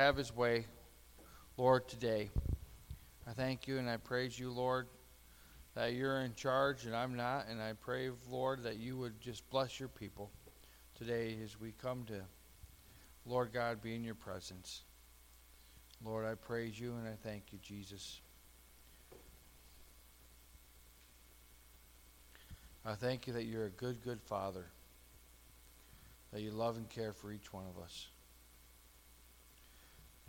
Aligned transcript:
have 0.00 0.16
his 0.16 0.34
way, 0.34 0.64
Lord, 1.58 1.86
today. 1.86 2.30
I 3.26 3.32
thank 3.32 3.68
you 3.68 3.78
and 3.78 3.88
I 3.88 3.98
praise 3.98 4.38
you, 4.38 4.50
Lord, 4.50 4.86
that 5.74 5.92
you're 5.92 6.20
in 6.20 6.34
charge 6.34 6.86
and 6.86 6.96
I'm 6.96 7.14
not. 7.14 7.48
And 7.50 7.60
I 7.60 7.74
pray, 7.74 8.08
Lord, 8.30 8.62
that 8.62 8.78
you 8.78 8.96
would 8.96 9.20
just 9.20 9.48
bless 9.50 9.78
your 9.78 9.90
people 9.90 10.30
today 10.94 11.36
as 11.44 11.60
we 11.60 11.72
come 11.72 12.04
to, 12.04 12.22
Lord 13.26 13.52
God, 13.52 13.82
be 13.82 13.94
in 13.94 14.02
your 14.02 14.14
presence. 14.14 14.84
Lord, 16.02 16.24
I 16.24 16.34
praise 16.34 16.80
you 16.80 16.94
and 16.94 17.06
I 17.06 17.16
thank 17.22 17.52
you, 17.52 17.58
Jesus. 17.62 18.22
I 22.86 22.94
thank 22.94 23.26
you 23.26 23.34
that 23.34 23.44
you're 23.44 23.66
a 23.66 23.70
good, 23.70 24.02
good 24.02 24.22
Father, 24.22 24.64
that 26.32 26.40
you 26.40 26.52
love 26.52 26.78
and 26.78 26.88
care 26.88 27.12
for 27.12 27.30
each 27.30 27.52
one 27.52 27.66
of 27.66 27.82
us 27.82 28.08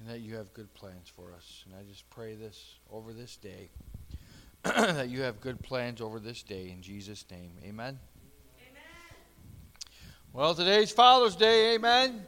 and 0.01 0.09
that 0.09 0.19
you 0.21 0.35
have 0.35 0.51
good 0.53 0.73
plans 0.73 1.07
for 1.07 1.31
us. 1.33 1.63
And 1.65 1.75
I 1.75 1.83
just 1.87 2.09
pray 2.09 2.33
this 2.33 2.75
over 2.91 3.13
this 3.13 3.35
day, 3.37 3.69
that 4.63 5.09
you 5.09 5.21
have 5.21 5.39
good 5.39 5.61
plans 5.61 6.01
over 6.01 6.19
this 6.19 6.41
day 6.41 6.71
in 6.71 6.81
Jesus' 6.81 7.23
name. 7.29 7.51
Amen. 7.63 7.99
Amen. 8.59 8.81
Well, 10.33 10.55
today's 10.55 10.91
Father's 10.91 11.35
Day. 11.35 11.75
Amen. 11.75 12.09
Amen. 12.09 12.25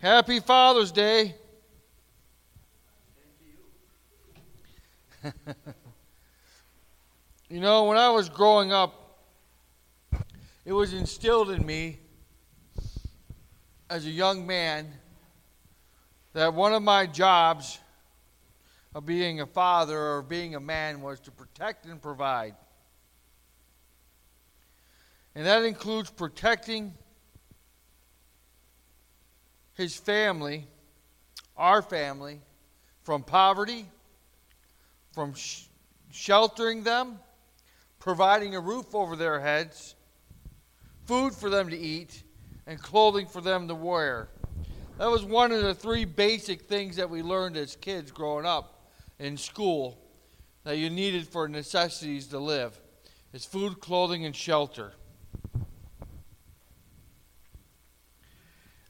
Happy 0.00 0.40
Father's 0.40 0.90
Day. 0.90 1.34
you 7.50 7.60
know, 7.60 7.84
when 7.84 7.98
I 7.98 8.08
was 8.08 8.30
growing 8.30 8.72
up, 8.72 9.18
it 10.64 10.72
was 10.72 10.94
instilled 10.94 11.50
in 11.50 11.66
me 11.66 11.98
as 13.90 14.06
a 14.06 14.10
young 14.10 14.46
man 14.46 14.90
that 16.32 16.54
one 16.54 16.72
of 16.72 16.82
my 16.82 17.06
jobs 17.06 17.78
of 18.94 19.06
being 19.06 19.40
a 19.40 19.46
father 19.46 19.98
or 19.98 20.22
being 20.22 20.54
a 20.54 20.60
man 20.60 21.00
was 21.00 21.20
to 21.20 21.30
protect 21.30 21.86
and 21.86 22.00
provide. 22.00 22.54
And 25.34 25.46
that 25.46 25.64
includes 25.64 26.10
protecting 26.10 26.92
his 29.74 29.96
family, 29.96 30.66
our 31.56 31.82
family, 31.82 32.40
from 33.02 33.22
poverty, 33.22 33.86
from 35.12 35.34
sh- 35.34 35.64
sheltering 36.10 36.82
them, 36.82 37.18
providing 37.98 38.56
a 38.56 38.60
roof 38.60 38.94
over 38.94 39.16
their 39.16 39.40
heads, 39.40 39.94
food 41.06 41.34
for 41.34 41.48
them 41.48 41.70
to 41.70 41.76
eat, 41.76 42.22
and 42.66 42.80
clothing 42.80 43.26
for 43.26 43.40
them 43.40 43.68
to 43.68 43.74
wear. 43.74 44.28
That 45.00 45.10
was 45.10 45.24
one 45.24 45.50
of 45.50 45.62
the 45.62 45.74
three 45.74 46.04
basic 46.04 46.68
things 46.68 46.96
that 46.96 47.08
we 47.08 47.22
learned 47.22 47.56
as 47.56 47.74
kids 47.74 48.10
growing 48.10 48.44
up 48.44 48.84
in 49.18 49.38
school 49.38 49.98
that 50.64 50.76
you 50.76 50.90
needed 50.90 51.26
for 51.26 51.48
necessities 51.48 52.26
to 52.26 52.38
live. 52.38 52.78
Is 53.32 53.46
food, 53.46 53.80
clothing, 53.80 54.26
and 54.26 54.36
shelter. 54.36 54.92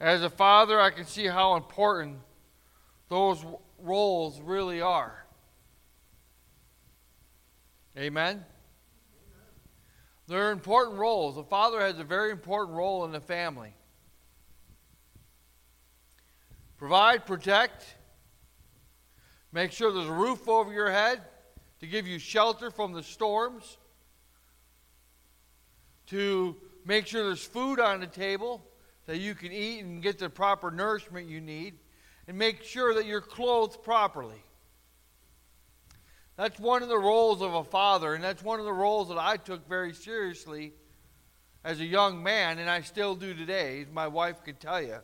As 0.00 0.24
a 0.24 0.30
father, 0.30 0.80
I 0.80 0.90
can 0.90 1.04
see 1.04 1.26
how 1.26 1.54
important 1.54 2.18
those 3.08 3.46
roles 3.78 4.40
really 4.40 4.80
are. 4.80 5.24
Amen? 7.96 8.44
They're 10.26 10.50
important 10.50 10.98
roles. 10.98 11.36
A 11.36 11.44
father 11.44 11.78
has 11.80 12.00
a 12.00 12.04
very 12.04 12.32
important 12.32 12.76
role 12.76 13.04
in 13.04 13.12
the 13.12 13.20
family. 13.20 13.74
Provide, 16.80 17.26
protect. 17.26 17.84
Make 19.52 19.70
sure 19.70 19.92
there's 19.92 20.08
a 20.08 20.12
roof 20.12 20.48
over 20.48 20.72
your 20.72 20.90
head 20.90 21.20
to 21.80 21.86
give 21.86 22.06
you 22.06 22.18
shelter 22.18 22.70
from 22.70 22.94
the 22.94 23.02
storms. 23.02 23.76
To 26.06 26.56
make 26.86 27.06
sure 27.06 27.22
there's 27.22 27.44
food 27.44 27.80
on 27.80 28.00
the 28.00 28.06
table 28.06 28.64
that 29.04 29.18
you 29.18 29.34
can 29.34 29.52
eat 29.52 29.80
and 29.80 30.02
get 30.02 30.18
the 30.18 30.30
proper 30.30 30.70
nourishment 30.70 31.28
you 31.28 31.42
need. 31.42 31.74
And 32.26 32.38
make 32.38 32.62
sure 32.62 32.94
that 32.94 33.04
you're 33.04 33.20
clothed 33.20 33.82
properly. 33.82 34.42
That's 36.36 36.58
one 36.58 36.82
of 36.82 36.88
the 36.88 36.98
roles 36.98 37.42
of 37.42 37.52
a 37.52 37.62
father, 37.62 38.14
and 38.14 38.24
that's 38.24 38.42
one 38.42 38.58
of 38.58 38.64
the 38.64 38.72
roles 38.72 39.08
that 39.08 39.18
I 39.18 39.36
took 39.36 39.68
very 39.68 39.92
seriously 39.92 40.72
as 41.62 41.78
a 41.80 41.84
young 41.84 42.22
man, 42.22 42.58
and 42.58 42.70
I 42.70 42.80
still 42.80 43.14
do 43.14 43.34
today, 43.34 43.82
as 43.82 43.88
my 43.92 44.08
wife 44.08 44.42
could 44.42 44.60
tell 44.60 44.80
you. 44.80 45.00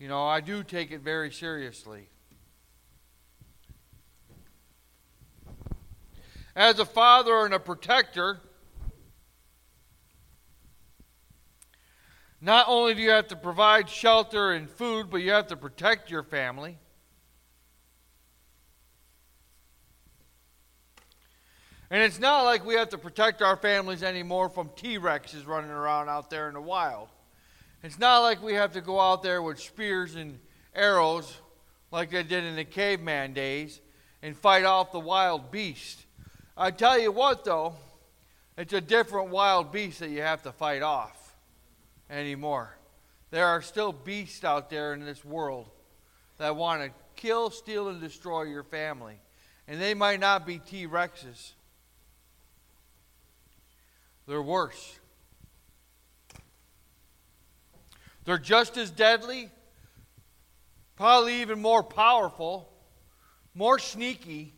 You 0.00 0.08
know, 0.08 0.26
I 0.26 0.40
do 0.40 0.64
take 0.64 0.92
it 0.92 1.02
very 1.02 1.30
seriously. 1.30 2.08
As 6.56 6.78
a 6.78 6.86
father 6.86 7.44
and 7.44 7.52
a 7.52 7.60
protector, 7.60 8.40
not 12.40 12.64
only 12.66 12.94
do 12.94 13.02
you 13.02 13.10
have 13.10 13.28
to 13.28 13.36
provide 13.36 13.90
shelter 13.90 14.52
and 14.52 14.70
food, 14.70 15.10
but 15.10 15.18
you 15.18 15.32
have 15.32 15.48
to 15.48 15.56
protect 15.56 16.10
your 16.10 16.22
family. 16.22 16.78
And 21.90 22.02
it's 22.02 22.18
not 22.18 22.44
like 22.44 22.64
we 22.64 22.72
have 22.76 22.88
to 22.90 22.98
protect 22.98 23.42
our 23.42 23.56
families 23.56 24.02
anymore 24.02 24.48
from 24.48 24.70
T 24.76 24.98
Rexes 24.98 25.46
running 25.46 25.70
around 25.70 26.08
out 26.08 26.30
there 26.30 26.48
in 26.48 26.54
the 26.54 26.60
wild. 26.62 27.10
It's 27.82 27.98
not 27.98 28.18
like 28.18 28.42
we 28.42 28.54
have 28.54 28.72
to 28.72 28.80
go 28.80 29.00
out 29.00 29.22
there 29.22 29.40
with 29.40 29.58
spears 29.58 30.14
and 30.14 30.38
arrows 30.74 31.34
like 31.90 32.10
they 32.10 32.22
did 32.22 32.44
in 32.44 32.56
the 32.56 32.64
caveman 32.64 33.32
days 33.32 33.80
and 34.22 34.36
fight 34.36 34.64
off 34.64 34.92
the 34.92 35.00
wild 35.00 35.50
beast. 35.50 36.04
I 36.56 36.70
tell 36.70 36.98
you 36.98 37.10
what, 37.10 37.44
though, 37.44 37.74
it's 38.58 38.74
a 38.74 38.80
different 38.82 39.30
wild 39.30 39.72
beast 39.72 40.00
that 40.00 40.10
you 40.10 40.20
have 40.20 40.42
to 40.42 40.52
fight 40.52 40.82
off 40.82 41.34
anymore. 42.10 42.76
There 43.30 43.46
are 43.46 43.62
still 43.62 43.92
beasts 43.92 44.44
out 44.44 44.68
there 44.68 44.92
in 44.92 45.04
this 45.04 45.24
world 45.24 45.66
that 46.36 46.56
want 46.56 46.82
to 46.82 46.90
kill, 47.16 47.48
steal, 47.50 47.88
and 47.88 48.00
destroy 48.00 48.42
your 48.42 48.64
family. 48.64 49.14
And 49.66 49.80
they 49.80 49.94
might 49.94 50.20
not 50.20 50.46
be 50.46 50.58
T 50.58 50.86
Rexes, 50.86 51.52
they're 54.26 54.42
worse. 54.42 54.98
They're 58.30 58.38
just 58.38 58.76
as 58.76 58.92
deadly, 58.92 59.50
probably 60.94 61.40
even 61.40 61.60
more 61.60 61.82
powerful, 61.82 62.72
more 63.54 63.80
sneaky. 63.80 64.54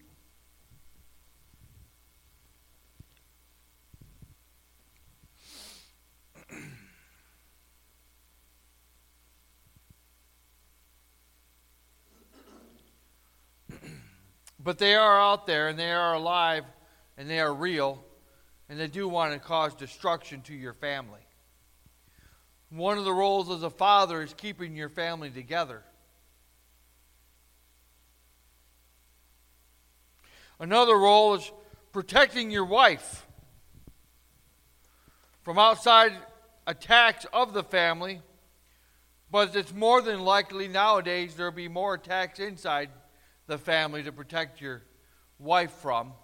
but 14.63 14.77
they 14.77 14.95
are 14.95 15.19
out 15.19 15.47
there 15.47 15.69
and 15.69 15.79
they 15.79 15.93
are 15.93 16.13
alive 16.13 16.65
and 17.17 17.31
they 17.31 17.41
are 17.41 17.55
real 17.55 18.05
and 18.69 18.79
they 18.79 18.87
do 18.87 19.09
want 19.09 19.33
to 19.33 19.39
cause 19.39 19.75
destruction 19.75 20.43
to 20.43 20.55
your 20.55 20.75
family. 20.75 21.22
One 22.75 22.97
of 22.97 23.05
the 23.05 23.13
roles 23.13 23.51
as 23.51 23.63
a 23.63 23.69
father 23.69 24.23
is 24.23 24.33
keeping 24.33 24.75
your 24.75 24.89
family 24.89 25.29
together. 25.29 25.83
Another 30.59 30.97
role 30.97 31.35
is 31.35 31.53
protecting 31.93 32.51
your 32.51 32.65
wife 32.65 33.27
from 35.43 35.59
outside 35.59 36.13
attacks 36.67 37.27
of 37.31 37.53
the 37.53 37.63
family, 37.63 38.23
but 39.31 39.55
it's 39.55 39.75
more 39.75 40.01
than 40.01 40.21
likely 40.21 40.67
nowadays 40.67 41.35
there'll 41.35 41.53
be 41.53 41.69
more 41.69 41.95
attacks 41.95 42.41
inside 42.41 42.89
the 43.49 43.59
family 43.59 44.03
to 44.03 44.13
protect 44.13 44.63
your 44.63 44.81
wife 45.39 45.73
from 45.73 46.15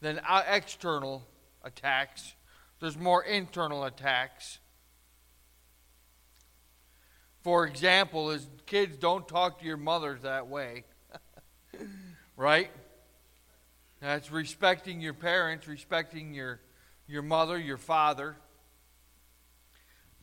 than 0.00 0.20
uh, 0.28 0.44
external 0.46 1.26
attacks. 1.64 2.34
There's 2.78 2.96
more 2.96 3.24
internal 3.24 3.82
attacks. 3.82 4.60
For 7.46 7.64
example, 7.64 8.32
is 8.32 8.44
kids 8.66 8.96
don't 8.96 9.28
talk 9.28 9.60
to 9.60 9.64
your 9.64 9.76
mothers 9.76 10.22
that 10.22 10.48
way. 10.48 10.82
right? 12.36 12.72
That's 14.00 14.32
respecting 14.32 15.00
your 15.00 15.14
parents, 15.14 15.68
respecting 15.68 16.34
your 16.34 16.58
your 17.06 17.22
mother, 17.22 17.56
your 17.56 17.76
father. 17.76 18.34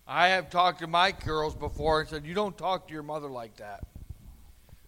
I 0.06 0.28
have 0.28 0.50
talked 0.50 0.80
to 0.80 0.88
my 0.88 1.14
girls 1.14 1.56
before 1.56 2.02
and 2.02 2.10
said, 2.10 2.26
You 2.26 2.34
don't 2.34 2.58
talk 2.58 2.90
to 2.90 2.94
your 2.94 3.04
mother 3.04 3.30
like 3.30 3.56
that. 3.56 3.86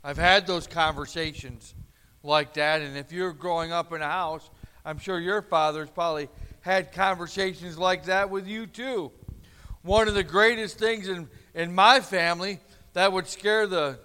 I've 0.03 0.17
had 0.17 0.45
those 0.45 0.67
conversations 0.67 1.73
like 2.21 2.55
that, 2.55 2.81
and 2.81 2.97
if 2.97 3.13
you're 3.13 3.31
growing 3.31 3.71
up 3.71 3.93
in 3.93 4.01
a 4.01 4.09
house, 4.09 4.49
I'm 4.83 4.97
sure 4.97 5.21
your 5.21 5.41
father's 5.41 5.89
probably 5.89 6.27
had 6.59 6.91
conversations 6.91 7.77
like 7.77 8.03
that 8.07 8.29
with 8.29 8.45
you 8.45 8.67
too. 8.67 9.13
One 9.85 10.07
of 10.07 10.13
the 10.13 10.23
greatest 10.23 10.77
things 10.77 11.07
in 11.07 11.29
in 11.55 11.73
my 11.73 12.01
family, 12.01 12.59
that 12.93 13.11
would 13.13 13.27
scare 13.27 13.65
the 13.65 13.97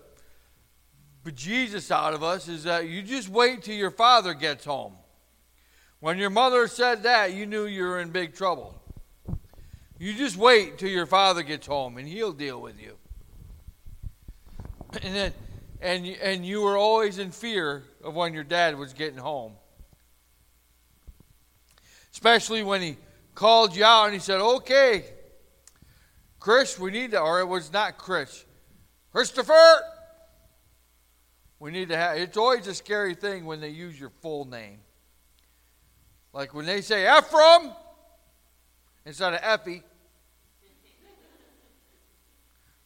bejesus 1.24 1.90
out 1.90 2.14
of 2.14 2.22
us 2.22 2.48
is 2.48 2.64
that 2.64 2.88
you 2.88 3.02
just 3.02 3.28
wait 3.28 3.62
till 3.62 3.74
your 3.74 3.90
father 3.90 4.32
gets 4.32 4.64
home. 4.64 4.94
When 5.98 6.16
your 6.16 6.30
mother 6.30 6.66
said 6.68 7.02
that, 7.02 7.34
you 7.34 7.44
knew 7.44 7.66
you 7.66 7.82
were 7.82 8.00
in 8.00 8.10
big 8.10 8.34
trouble. 8.34 8.80
You 9.98 10.14
just 10.14 10.36
wait 10.36 10.78
till 10.78 10.88
your 10.88 11.06
father 11.06 11.42
gets 11.42 11.66
home 11.66 11.98
and 11.98 12.08
he'll 12.08 12.32
deal 12.32 12.60
with 12.60 12.80
you. 12.80 12.96
And 15.02 15.14
then 15.14 15.32
and 15.80 16.06
and 16.06 16.46
you 16.46 16.62
were 16.62 16.76
always 16.76 17.18
in 17.18 17.32
fear 17.32 17.82
of 18.04 18.14
when 18.14 18.32
your 18.32 18.44
dad 18.44 18.78
was 18.78 18.92
getting 18.92 19.18
home. 19.18 19.54
Especially 22.12 22.62
when 22.62 22.80
he 22.80 22.96
called 23.34 23.74
you 23.74 23.84
out 23.84 24.04
and 24.04 24.14
he 24.14 24.20
said, 24.20 24.40
"Okay, 24.40 25.04
Chris, 26.40 26.78
we 26.78 26.90
need 26.90 27.12
to," 27.12 27.20
or 27.20 27.40
it 27.40 27.46
was 27.46 27.72
not 27.72 27.98
Chris, 27.98 28.44
Christopher. 29.12 29.82
We 31.58 31.70
need 31.70 31.90
to 31.90 31.96
have. 31.96 32.16
It's 32.16 32.38
always 32.38 32.66
a 32.66 32.74
scary 32.74 33.14
thing 33.14 33.44
when 33.44 33.60
they 33.60 33.68
use 33.68 34.00
your 34.00 34.10
full 34.22 34.46
name. 34.46 34.80
Like 36.32 36.54
when 36.54 36.64
they 36.64 36.80
say 36.80 37.06
Ephraim 37.18 37.72
instead 39.04 39.34
of 39.34 39.40
Effie. 39.42 39.82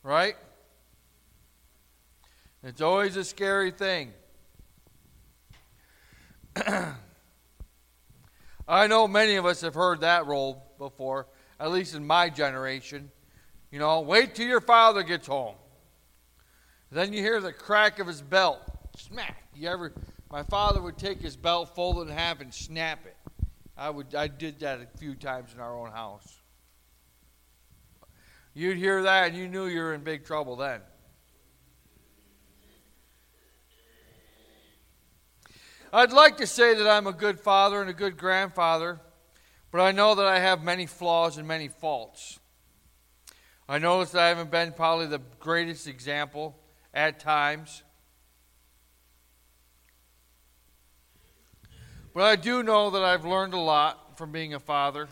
Right? 0.02 0.36
It's 2.62 2.80
always 2.80 3.16
a 3.16 3.24
scary 3.24 3.70
thing. 3.70 4.12
I 8.66 8.86
know 8.86 9.06
many 9.06 9.36
of 9.36 9.44
us 9.46 9.60
have 9.60 9.74
heard 9.74 10.00
that 10.00 10.26
role 10.26 10.62
before, 10.78 11.26
at 11.60 11.70
least 11.70 11.94
in 11.94 12.06
my 12.06 12.30
generation. 12.30 13.10
You 13.74 13.80
know, 13.80 14.02
wait 14.02 14.36
till 14.36 14.46
your 14.46 14.60
father 14.60 15.02
gets 15.02 15.26
home. 15.26 15.56
Then 16.92 17.12
you 17.12 17.20
hear 17.20 17.40
the 17.40 17.52
crack 17.52 17.98
of 17.98 18.06
his 18.06 18.22
belt. 18.22 18.60
Smack. 18.96 19.48
You 19.52 19.68
ever 19.68 19.92
my 20.30 20.44
father 20.44 20.80
would 20.80 20.96
take 20.96 21.20
his 21.20 21.36
belt, 21.36 21.74
fold 21.74 21.98
it 21.98 22.02
in 22.02 22.16
half, 22.16 22.40
and 22.40 22.54
snap 22.54 23.04
it. 23.04 23.16
I 23.76 23.90
would 23.90 24.14
I 24.14 24.28
did 24.28 24.60
that 24.60 24.80
a 24.80 24.98
few 24.98 25.16
times 25.16 25.52
in 25.52 25.58
our 25.58 25.76
own 25.76 25.90
house. 25.90 26.40
You'd 28.54 28.76
hear 28.76 29.02
that 29.02 29.30
and 29.30 29.36
you 29.36 29.48
knew 29.48 29.66
you 29.66 29.80
were 29.80 29.92
in 29.92 30.04
big 30.04 30.24
trouble 30.24 30.54
then. 30.54 30.80
I'd 35.92 36.12
like 36.12 36.36
to 36.36 36.46
say 36.46 36.76
that 36.76 36.88
I'm 36.88 37.08
a 37.08 37.12
good 37.12 37.40
father 37.40 37.80
and 37.80 37.90
a 37.90 37.92
good 37.92 38.16
grandfather, 38.18 39.00
but 39.72 39.80
I 39.80 39.90
know 39.90 40.14
that 40.14 40.26
I 40.26 40.38
have 40.38 40.62
many 40.62 40.86
flaws 40.86 41.38
and 41.38 41.48
many 41.48 41.66
faults. 41.66 42.38
I 43.66 43.78
notice 43.78 44.10
that 44.10 44.22
I 44.22 44.28
haven't 44.28 44.50
been 44.50 44.72
probably 44.72 45.06
the 45.06 45.22
greatest 45.40 45.86
example 45.86 46.54
at 46.92 47.18
times. 47.18 47.82
But 52.12 52.24
I 52.24 52.36
do 52.36 52.62
know 52.62 52.90
that 52.90 53.02
I've 53.02 53.24
learned 53.24 53.54
a 53.54 53.58
lot 53.58 54.18
from 54.18 54.32
being 54.32 54.52
a 54.52 54.60
father. 54.60 55.08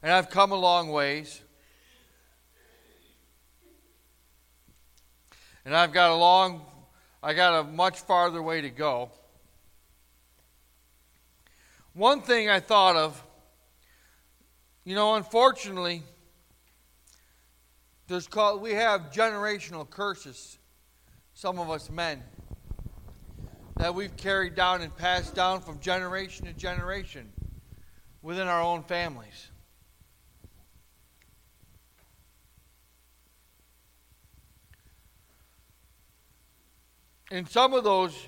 And 0.00 0.12
I've 0.12 0.30
come 0.30 0.52
a 0.52 0.56
long 0.56 0.90
ways. 0.90 1.42
And 5.64 5.76
I've 5.76 5.92
got 5.92 6.10
a 6.10 6.14
long, 6.14 6.64
I 7.20 7.34
got 7.34 7.60
a 7.60 7.64
much 7.64 8.00
farther 8.00 8.40
way 8.40 8.60
to 8.60 8.70
go. 8.70 9.10
One 11.94 12.22
thing 12.22 12.48
I 12.48 12.60
thought 12.60 12.94
of, 12.94 13.22
you 14.84 14.94
know, 14.94 15.16
unfortunately, 15.16 16.04
there's 18.10 18.26
called, 18.26 18.60
we 18.60 18.72
have 18.72 19.12
generational 19.12 19.88
curses, 19.88 20.58
some 21.32 21.60
of 21.60 21.70
us 21.70 21.88
men 21.88 22.20
that 23.76 23.94
we've 23.94 24.16
carried 24.16 24.56
down 24.56 24.82
and 24.82 24.94
passed 24.96 25.32
down 25.36 25.60
from 25.60 25.78
generation 25.78 26.44
to 26.46 26.52
generation 26.52 27.32
within 28.20 28.48
our 28.48 28.60
own 28.60 28.82
families. 28.82 29.50
In 37.30 37.46
some 37.46 37.74
of 37.74 37.84
those 37.84 38.26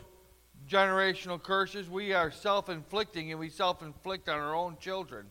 generational 0.68 1.42
curses, 1.42 1.90
we 1.90 2.12
are 2.12 2.30
self 2.30 2.68
inflicting 2.68 3.32
and 3.32 3.40
we 3.40 3.48
self 3.48 3.82
inflict 3.82 4.28
on 4.28 4.38
our 4.38 4.54
own 4.54 4.76
children. 4.78 5.26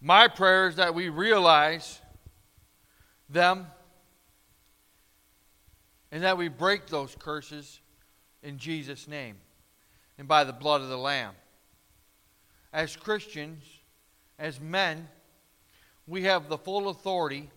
My 0.00 0.28
prayer 0.28 0.68
is 0.68 0.76
that 0.76 0.94
we 0.94 1.08
realize 1.08 2.00
them, 3.28 3.66
and 6.12 6.22
that 6.22 6.38
we 6.38 6.48
break 6.48 6.86
those 6.86 7.16
curses 7.18 7.80
in 8.42 8.58
Jesus' 8.58 9.08
name 9.08 9.36
and 10.18 10.28
by 10.28 10.44
the 10.44 10.52
blood 10.52 10.80
of 10.80 10.88
the 10.88 10.96
Lamb. 10.96 11.34
As 12.72 12.96
Christians, 12.96 13.64
as 14.38 14.60
men, 14.60 15.08
we 16.06 16.24
have 16.24 16.48
the 16.48 16.58
full 16.58 16.88
authority 16.88 17.50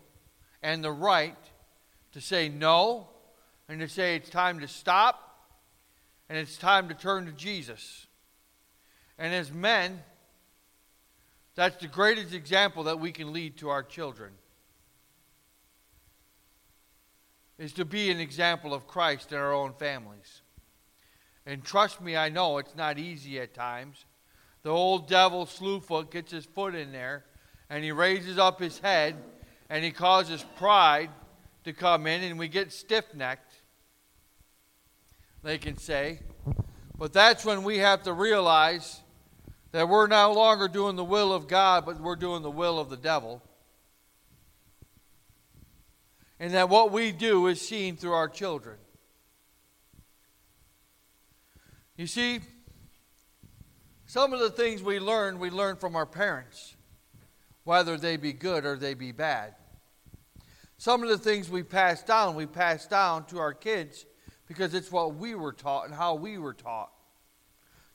and 0.64 0.84
the 0.84 0.92
right 0.92 1.38
to 2.14 2.22
say 2.22 2.50
no 2.50 3.08
and 3.68 3.80
to 3.80 3.88
say 3.88 4.16
it's 4.16 4.30
time 4.30 4.60
to 4.60 4.68
stop 4.68 5.48
and 6.28 6.38
it's 6.38 6.58
time 6.58 6.88
to 6.90 6.94
turn 6.94 7.26
to 7.26 7.32
Jesus. 7.32 8.08
And 9.18 9.34
as 9.34 9.52
men, 9.52 10.02
that's 11.60 11.82
the 11.82 11.88
greatest 11.88 12.34
example 12.34 12.84
that 12.84 13.02
we 13.02 13.12
can 13.12 13.34
lead 13.34 13.58
to 13.58 13.68
our 13.68 13.84
children. 13.84 14.32
is 17.58 17.74
to 17.74 17.84
be 17.84 18.10
an 18.10 18.22
example 18.22 18.74
of 18.74 18.88
Christ 18.88 19.34
in 19.34 19.38
our 19.38 19.52
own 19.54 19.74
families. 19.74 20.44
And 21.46 21.62
trust 21.62 22.00
me, 22.00 22.16
I 22.16 22.30
know 22.30 22.58
it's 22.60 22.78
not 22.78 22.98
easy 22.98 23.38
at 23.42 23.54
times. 23.54 24.06
The 24.64 24.70
old 24.70 25.10
devil, 25.10 25.46
Slewfoot, 25.46 26.10
gets 26.10 26.32
his 26.32 26.46
foot 26.46 26.74
in 26.74 26.94
there 26.94 27.26
and 27.70 27.84
he 27.84 27.92
raises 27.92 28.38
up 28.38 28.62
his 28.62 28.80
head 28.80 29.18
and 29.70 29.84
he 29.84 29.92
causes 29.92 30.46
pride 30.56 31.10
to 31.66 31.74
come 31.74 32.08
in 32.08 32.24
and 32.24 32.40
we 32.40 32.48
get 32.48 32.72
stiff 32.72 33.14
necked, 33.14 33.52
they 35.44 35.58
can 35.58 35.76
say. 35.76 36.22
But 36.98 37.12
that's 37.12 37.44
when 37.44 37.64
we 37.64 37.80
have 37.80 38.04
to 38.04 38.14
realize 38.14 39.02
that 39.72 39.88
we're 39.88 40.08
no 40.08 40.34
longer 40.34 40.68
doing 40.68 40.96
the 40.96 41.04
will 41.04 41.34
of 41.34 41.48
God, 41.48 41.86
but 41.86 42.00
we're 42.00 42.16
doing 42.16 42.42
the 42.42 42.52
will 42.52 42.80
of 42.80 42.90
the 42.90 42.98
devil 42.98 43.42
and 46.40 46.54
that 46.54 46.70
what 46.70 46.92
we 46.92 47.12
do 47.12 47.48
is 47.48 47.60
seen 47.62 47.98
through 47.98 48.14
our 48.14 48.30
children. 48.30 48.78
You 51.98 52.08
see, 52.08 52.40
some 54.06 54.34
of 54.34 54.40
the 54.40 54.50
things 54.50 54.82
we 54.82 55.00
learn, 55.00 55.38
we 55.38 55.50
learn 55.50 55.76
from 55.76 55.98
our 55.98 56.06
parents, 56.06 56.76
whether 57.66 57.98
they 57.98 58.16
be 58.16 58.32
good 58.32 58.66
or 58.66 58.78
they 58.78 58.94
be 58.94 59.12
bad. 59.12 59.54
Some 60.78 61.04
of 61.04 61.10
the 61.10 61.18
things 61.18 61.50
we 61.50 61.62
pass 61.62 62.02
down, 62.02 62.36
we 62.36 62.46
pass 62.46 62.88
down 62.88 63.26
to 63.26 63.40
our 63.40 63.54
kids 63.54 64.06
because 64.48 64.74
it's 64.74 64.92
what 64.92 65.16
we 65.16 65.36
were 65.36 65.52
taught 65.52 65.88
and 65.88 65.94
how 65.94 66.16
we 66.16 66.38
were 66.38 66.54
taught 66.54 66.90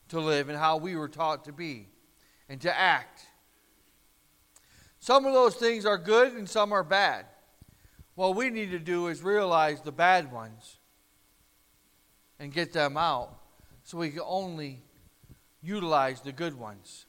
to 0.08 0.20
live 0.20 0.49
and 0.49 0.58
how 0.58 0.76
we 0.76 0.96
were 0.96 1.08
taught 1.08 1.44
to 1.44 1.52
be 1.52 1.88
and 2.49 2.61
to 2.61 2.78
act. 2.78 3.26
Some 5.00 5.26
of 5.26 5.32
those 5.32 5.54
things 5.56 5.84
are 5.84 5.99
good 5.99 6.32
and 6.32 6.49
some 6.49 6.73
are 6.73 6.84
bad. 6.84 7.26
What 8.14 8.37
we 8.37 8.50
need 8.50 8.70
to 8.70 8.78
do 8.78 9.08
is 9.08 9.23
realize 9.23 9.80
the 9.80 9.92
bad 9.92 10.32
ones 10.32 10.78
and 12.38 12.52
get 12.52 12.73
them 12.73 12.96
out 12.96 13.37
so 13.82 13.99
we 13.99 14.11
can 14.11 14.23
only 14.25 14.82
utilize 15.62 16.20
the 16.20 16.32
good 16.32 16.58
ones. 16.58 17.06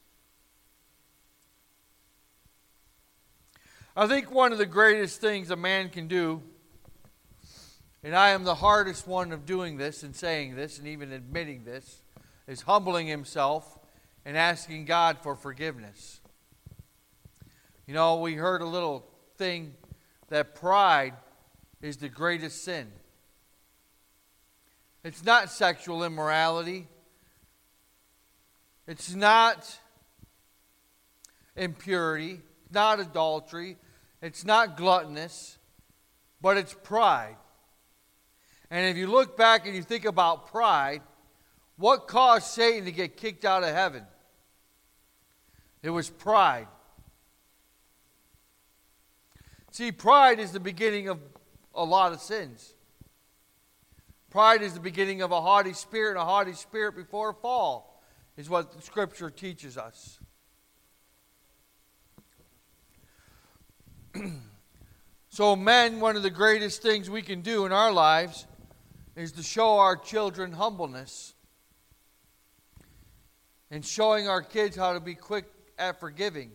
I 3.96 4.08
think 4.08 4.30
one 4.30 4.52
of 4.52 4.58
the 4.58 4.66
greatest 4.66 5.22
things 5.22 5.52
a 5.52 5.56
man 5.56 5.90
can 5.90 6.08
do, 6.08 6.42
and 8.04 8.14
I 8.14 8.32
am 8.32 8.44
the 8.44 8.56
hardest 8.56 9.08
one 9.08 9.32
of 9.32 9.46
doing 9.46 9.78
this 9.78 10.04
and 10.04 10.14
saying 10.14 10.56
this 10.56 10.80
and 10.80 10.88
even 10.88 11.14
admitting 11.14 11.64
this, 11.64 12.02
is 12.48 12.62
humbling 12.62 13.08
himself 13.08 13.80
and 14.26 14.38
asking 14.38 14.86
God 14.86 15.18
for 15.22 15.36
forgiveness. 15.36 16.22
You 17.88 17.94
know, 17.94 18.18
we 18.18 18.34
heard 18.34 18.62
a 18.62 18.66
little 18.66 19.06
thing 19.38 19.76
that 20.30 20.56
pride 20.56 21.14
is 21.82 21.98
the 21.98 22.10
greatest 22.10 22.64
sin. 22.64 22.92
It's 25.04 25.24
not 25.24 25.52
sexual 25.52 26.04
immorality. 26.04 26.88
It's 28.88 29.14
not 29.14 29.80
impurity, 31.56 32.42
not 32.72 33.00
adultery, 33.00 33.78
it's 34.22 34.46
not 34.46 34.78
gluttonous, 34.78 35.58
but 36.42 36.58
it's 36.58 36.74
pride. 36.74 37.38
And 38.70 38.90
if 38.90 38.98
you 38.98 39.08
look 39.08 39.38
back 39.38 39.66
and 39.66 39.76
you 39.76 39.82
think 39.82 40.06
about 40.06 40.48
pride, 40.48 41.02
what 41.78 42.08
caused 42.08 42.48
Satan 42.48 42.86
to 42.86 42.92
get 42.92 43.18
kicked 43.18 43.46
out 43.46 43.64
of 43.64 43.74
heaven? 43.74 44.06
it 45.86 45.92
was 45.92 46.10
pride. 46.10 46.68
See, 49.70 49.92
pride 49.92 50.40
is 50.40 50.52
the 50.52 50.60
beginning 50.60 51.10
of 51.10 51.20
a 51.76 51.84
lot 51.84 52.12
of 52.12 52.22
sins. 52.22 52.74
Pride 54.32 54.64
is 54.64 54.74
the 54.74 54.80
beginning 54.80 55.22
of 55.22 55.32
a 55.32 55.40
haughty 55.40 55.74
spirit, 55.74 56.14
and 56.14 56.20
a 56.20 56.26
haughty 56.26 56.54
spirit 56.54 56.96
before 56.96 57.30
a 57.30 57.34
fall 57.36 58.02
is 58.36 58.50
what 58.50 58.72
the 58.72 58.82
Scripture 58.82 59.30
teaches 59.30 59.78
us. 59.78 60.20
so, 65.30 65.56
men, 65.56 66.00
one 66.00 66.16
of 66.16 66.24
the 66.24 66.32
greatest 66.32 66.82
things 66.82 67.12
we 67.12 67.22
can 67.22 67.42
do 67.42 67.68
in 67.68 67.72
our 67.72 67.92
lives 67.92 68.48
is 69.16 69.34
to 69.34 69.44
show 69.44 69.78
our 69.78 69.96
children 69.96 70.54
humbleness 70.54 71.35
and 73.72 73.86
showing 73.86 74.28
our 74.28 74.42
kids 74.42 74.76
how 74.76 74.94
to 74.94 75.00
be 75.00 75.16
quick 75.16 75.46
at 75.78 76.00
forgiving 76.00 76.52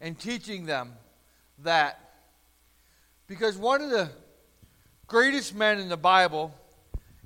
and 0.00 0.18
teaching 0.18 0.66
them 0.66 0.92
that. 1.58 1.98
Because 3.26 3.56
one 3.56 3.82
of 3.82 3.90
the 3.90 4.10
greatest 5.06 5.54
men 5.54 5.78
in 5.78 5.88
the 5.88 5.96
Bible, 5.96 6.54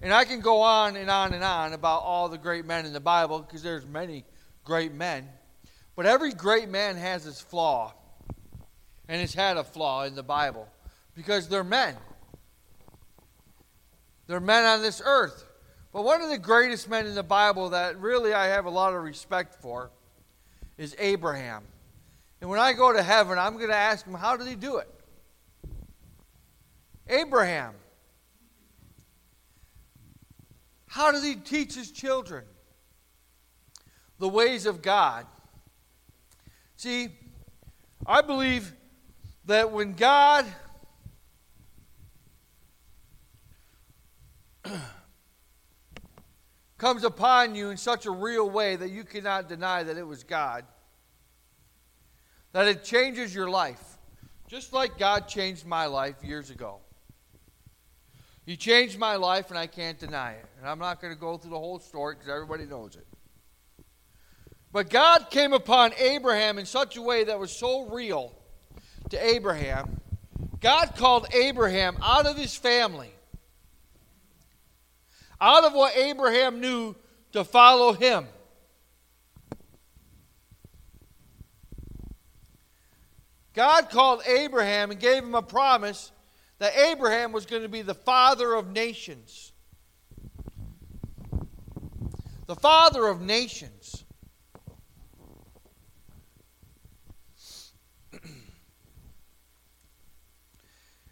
and 0.03 0.13
I 0.13 0.25
can 0.25 0.41
go 0.41 0.61
on 0.61 0.97
and 0.97 1.11
on 1.11 1.33
and 1.33 1.45
on 1.45 1.73
about 1.73 2.03
all 2.03 2.29
the 2.29 2.39
great 2.39 2.65
men 2.65 2.87
in 2.87 2.93
the 2.93 3.01
Bible 3.01 3.41
because 3.41 3.63
there's 3.63 3.87
many 3.87 4.25
great 4.65 4.93
men, 4.93 5.29
but 5.97 6.07
every 6.07 6.33
great 6.33 6.69
man 6.69 6.97
has 6.97 7.25
his 7.25 7.41
flaw 7.41 7.95
and 9.09 9.21
has 9.21 9.35
had 9.35 9.57
a 9.57 9.65
flaw 9.65 10.05
in 10.05 10.15
the 10.15 10.23
Bible 10.23 10.69
because 11.15 11.49
they're 11.49 11.65
men. 11.65 11.97
They're 14.27 14.41
men 14.41 14.65
on 14.65 14.83
this 14.83 15.03
earth. 15.05 15.45
But 15.95 16.03
one 16.03 16.21
of 16.23 16.29
the 16.29 16.39
greatest 16.39 16.91
men 16.91 17.07
in 17.07 17.15
the 17.15 17.23
Bible 17.23 17.71
that 17.71 18.01
really 18.01 18.35
I 18.35 18.47
have 18.47 18.65
a 18.65 18.71
lot 18.71 18.95
of 18.95 19.03
respect 19.05 19.55
for 19.55 19.93
is 20.77 20.97
Abraham. 20.99 21.63
And 22.41 22.51
when 22.51 22.59
I 22.59 22.73
go 22.73 22.93
to 22.93 23.01
heaven, 23.01 23.39
I'm 23.39 23.55
going 23.59 23.69
to 23.69 23.77
ask 23.77 24.05
him, 24.05 24.15
how 24.15 24.37
did 24.37 24.49
he 24.49 24.57
do 24.57 24.79
it? 24.79 24.89
Abraham. 27.07 27.75
How 30.89 31.13
did 31.13 31.23
he 31.23 31.37
teach 31.37 31.77
his 31.77 31.93
children 31.93 32.43
the 34.19 34.29
ways 34.29 34.67
of 34.67 34.83
God? 34.83 35.27
See, 36.75 37.11
I 38.05 38.21
believe 38.21 38.73
that 39.45 39.71
when 39.71 39.93
God 39.93 40.45
comes 46.85 47.03
upon 47.03 47.55
you 47.55 47.71
in 47.71 47.79
such 47.79 48.05
a 48.05 48.11
real 48.11 48.51
way 48.51 48.77
that 48.77 48.91
you 48.91 49.05
cannot 49.05 49.49
deny 49.49 49.83
that 49.83 49.97
it 49.97 50.07
was 50.07 50.23
God, 50.23 50.67
that 52.53 52.69
it 52.69 52.85
changes 52.85 53.35
your 53.35 53.49
life, 53.49 53.83
just 54.49 54.75
like 54.75 54.99
God 54.99 55.27
changed 55.27 55.65
my 55.65 55.87
life 55.87 56.17
years 56.23 56.51
ago. 56.51 56.81
He 58.45 58.59
changed 58.59 58.99
my 58.99 59.17
life, 59.17 59.49
and 59.49 59.59
I 59.59 59.67
can't 59.67 59.99
deny 59.99 60.33
it. 60.33 60.45
And 60.59 60.69
I'm 60.69 60.79
not 60.79 61.01
going 61.01 61.15
to 61.15 61.19
go 61.19 61.39
through 61.39 61.53
the 61.53 61.59
whole 61.59 61.79
story 61.79 62.17
because 62.17 62.29
everybody 62.29 62.67
knows 62.67 62.97
it. 62.97 63.07
But 64.71 64.91
God 64.91 65.31
came 65.31 65.55
upon 65.55 65.95
Abraham 65.97 66.59
in 66.59 66.67
such 66.67 66.99
a 66.99 67.03
way 67.03 67.25
that 67.25 67.39
was 67.39 67.51
so 67.51 67.89
real 67.89 68.35
to 69.09 69.27
Abraham. 69.27 70.03
God 70.61 70.97
called 70.97 71.29
Abraham 71.33 71.97
out 72.03 72.27
of 72.27 72.37
his 72.37 72.55
family, 72.55 73.15
out 75.41 75.65
of 75.65 75.73
what 75.73 75.97
Abraham 75.97 76.61
knew 76.61 76.95
to 77.33 77.45
follow 77.45 77.93
him. 77.93 78.27
God 83.55 83.89
called 83.89 84.23
Abraham 84.27 84.91
and 84.91 84.99
gave 84.99 85.23
him 85.23 85.35
a 85.35 85.43
promise 85.43 86.11
that 86.59 86.77
Abraham 86.77 87.33
was 87.33 87.47
going 87.47 87.63
to 87.63 87.69
be 87.69 87.83
the 87.83 87.95
father 87.95 88.55
of 88.55 88.71
nations. 88.71 89.53
The 92.47 92.57
father 92.57 93.07
of 93.07 93.21
nations. 93.21 93.74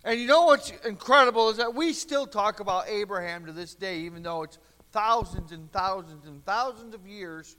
And 0.05 0.21
you 0.21 0.27
know 0.27 0.47
what's 0.47 0.73
incredible 0.85 1.51
is 1.51 1.59
that 1.59 1.75
we 1.75 1.93
still 1.93 2.27
talk 2.27 2.61
about 2.61 2.89
Abraham 2.89 3.47
to 3.47 3.53
this 3.53 3.75
day, 3.75 4.01
even 4.01 4.23
though 4.23 4.43
it's 4.43 4.59
thousands 4.91 5.53
and 5.53 5.71
thousands 5.73 6.27
and 6.27 6.45
thousands 6.45 6.95
of 6.95 7.07
years 7.07 7.57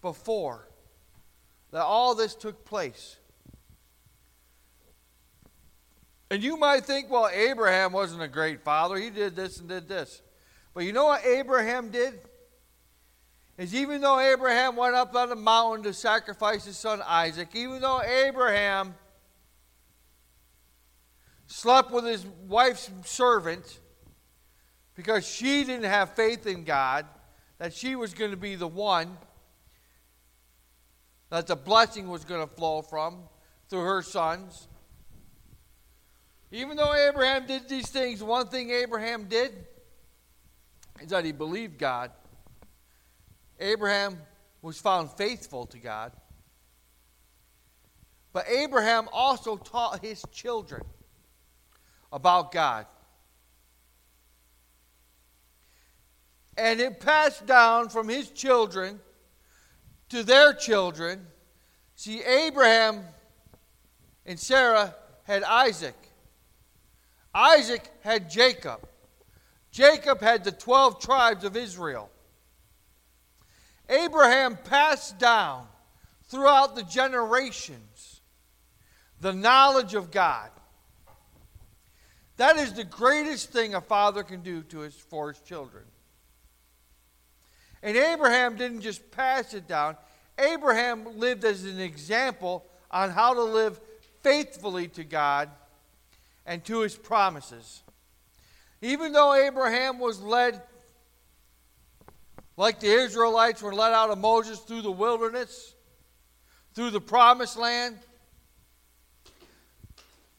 before 0.00 0.68
that 1.70 1.82
all 1.82 2.14
this 2.14 2.34
took 2.34 2.64
place. 2.64 3.16
And 6.30 6.42
you 6.42 6.56
might 6.56 6.84
think, 6.84 7.10
well, 7.10 7.28
Abraham 7.32 7.92
wasn't 7.92 8.22
a 8.22 8.28
great 8.28 8.62
father. 8.62 8.96
He 8.96 9.10
did 9.10 9.34
this 9.34 9.60
and 9.60 9.68
did 9.68 9.88
this. 9.88 10.22
But 10.74 10.84
you 10.84 10.92
know 10.92 11.06
what 11.06 11.24
Abraham 11.24 11.90
did? 11.90 12.14
Is 13.56 13.74
even 13.74 14.00
though 14.00 14.20
Abraham 14.20 14.76
went 14.76 14.94
up 14.94 15.14
on 15.14 15.30
the 15.30 15.36
mountain 15.36 15.82
to 15.84 15.92
sacrifice 15.92 16.64
his 16.64 16.76
son 16.76 17.02
Isaac, 17.04 17.48
even 17.54 17.80
though 17.80 18.02
Abraham 18.02 18.94
slept 21.48 21.90
with 21.90 22.04
his 22.04 22.24
wife's 22.46 22.90
servant 23.04 23.80
because 24.94 25.26
she 25.26 25.64
didn't 25.64 25.86
have 25.86 26.14
faith 26.14 26.46
in 26.46 26.62
God, 26.62 27.06
that 27.58 27.72
she 27.72 27.96
was 27.96 28.14
going 28.14 28.30
to 28.30 28.36
be 28.36 28.54
the 28.54 28.68
one 28.68 29.16
that 31.30 31.46
the 31.46 31.56
blessing 31.56 32.08
was 32.08 32.24
going 32.24 32.46
to 32.46 32.54
flow 32.54 32.82
from 32.82 33.18
through 33.68 33.84
her 33.84 34.02
sons. 34.02 34.68
Even 36.50 36.76
though 36.76 36.94
Abraham 36.94 37.46
did 37.46 37.68
these 37.68 37.88
things, 37.88 38.22
one 38.22 38.48
thing 38.48 38.70
Abraham 38.70 39.24
did 39.24 39.52
is 41.00 41.10
that 41.10 41.24
he 41.24 41.32
believed 41.32 41.78
God. 41.78 42.10
Abraham 43.58 44.18
was 44.62 44.78
found 44.80 45.10
faithful 45.12 45.66
to 45.66 45.78
God. 45.78 46.12
But 48.32 48.46
Abraham 48.48 49.08
also 49.12 49.56
taught 49.56 50.02
his 50.04 50.24
children 50.30 50.82
about 52.12 52.52
God. 52.52 52.86
And 56.56 56.80
it 56.80 57.00
passed 57.00 57.46
down 57.46 57.88
from 57.88 58.08
his 58.08 58.30
children 58.30 59.00
to 60.08 60.22
their 60.22 60.52
children. 60.52 61.26
See, 61.94 62.22
Abraham 62.22 63.04
and 64.26 64.38
Sarah 64.38 64.94
had 65.22 65.42
Isaac. 65.44 65.96
Isaac 67.34 67.88
had 68.00 68.28
Jacob. 68.28 68.80
Jacob 69.70 70.20
had 70.20 70.44
the 70.44 70.52
12 70.52 71.00
tribes 71.00 71.44
of 71.44 71.56
Israel. 71.56 72.10
Abraham 73.88 74.56
passed 74.56 75.18
down 75.18 75.66
throughout 76.24 76.74
the 76.74 76.82
generations 76.82 78.20
the 79.20 79.32
knowledge 79.32 79.94
of 79.94 80.10
God. 80.10 80.50
That 82.38 82.56
is 82.56 82.72
the 82.72 82.84
greatest 82.84 83.50
thing 83.50 83.74
a 83.74 83.80
father 83.80 84.22
can 84.22 84.42
do 84.42 84.62
to 84.62 84.78
his, 84.80 84.94
for 84.94 85.28
his 85.28 85.40
children. 85.40 85.84
And 87.82 87.96
Abraham 87.96 88.56
didn't 88.56 88.80
just 88.80 89.10
pass 89.10 89.54
it 89.54 89.68
down, 89.68 89.96
Abraham 90.38 91.18
lived 91.18 91.44
as 91.44 91.64
an 91.64 91.80
example 91.80 92.64
on 92.90 93.10
how 93.10 93.34
to 93.34 93.42
live 93.42 93.80
faithfully 94.22 94.86
to 94.88 95.04
God 95.04 95.50
and 96.46 96.64
to 96.64 96.80
his 96.80 96.94
promises. 96.94 97.82
Even 98.80 99.12
though 99.12 99.34
Abraham 99.34 99.98
was 99.98 100.20
led, 100.20 100.62
like 102.56 102.78
the 102.78 102.86
Israelites 102.86 103.60
were 103.62 103.74
led 103.74 103.92
out 103.92 104.10
of 104.10 104.18
Moses 104.18 104.60
through 104.60 104.82
the 104.82 104.92
wilderness, 104.92 105.74
through 106.74 106.90
the 106.90 107.00
promised 107.00 107.56
land, 107.56 107.98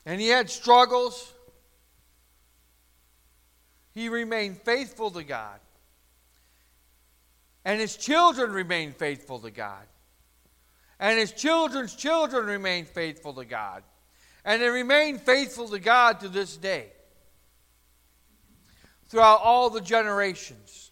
and 0.06 0.22
he 0.22 0.30
had 0.30 0.50
struggles, 0.50 1.34
he 4.00 4.10
remained 4.10 4.58
faithful 4.62 5.12
to 5.12 5.24
God. 5.24 5.60
And 7.66 7.80
his 7.80 7.98
children 7.98 8.52
remained 8.52 8.96
faithful 8.96 9.40
to 9.40 9.52
God. 9.52 9.86
And 11.00 11.20
his 11.20 11.32
children's 11.32 11.96
children 11.96 12.46
remained 12.46 12.88
faithful 12.88 13.34
to 13.34 13.46
God 13.46 13.84
and 14.46 14.62
they 14.62 14.70
remain 14.70 15.18
faithful 15.18 15.68
to 15.70 15.80
God 15.80 16.22
to 16.22 16.30
this 16.30 16.58
day 16.58 16.88
throughout 19.08 19.42
all 19.44 19.70
the 19.70 19.82
generations. 19.82 20.92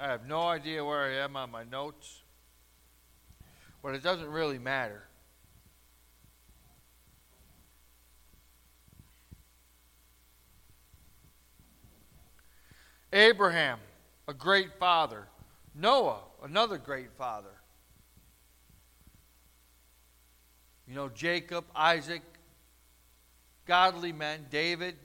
I 0.00 0.06
have 0.06 0.26
no 0.28 0.42
idea 0.42 0.84
where 0.84 1.02
I 1.02 1.24
am 1.24 1.36
on 1.36 1.50
my 1.50 1.64
notes, 1.64 2.22
but 3.88 3.94
it 3.94 4.02
doesn't 4.02 4.28
really 4.28 4.58
matter. 4.58 5.02
Abraham, 13.14 13.78
a 14.28 14.34
great 14.34 14.74
father. 14.78 15.26
Noah, 15.74 16.20
another 16.44 16.76
great 16.76 17.12
father. 17.16 17.48
You 20.86 20.94
know, 20.94 21.08
Jacob, 21.08 21.64
Isaac, 21.74 22.20
godly 23.64 24.12
men, 24.12 24.44
David, 24.50 24.96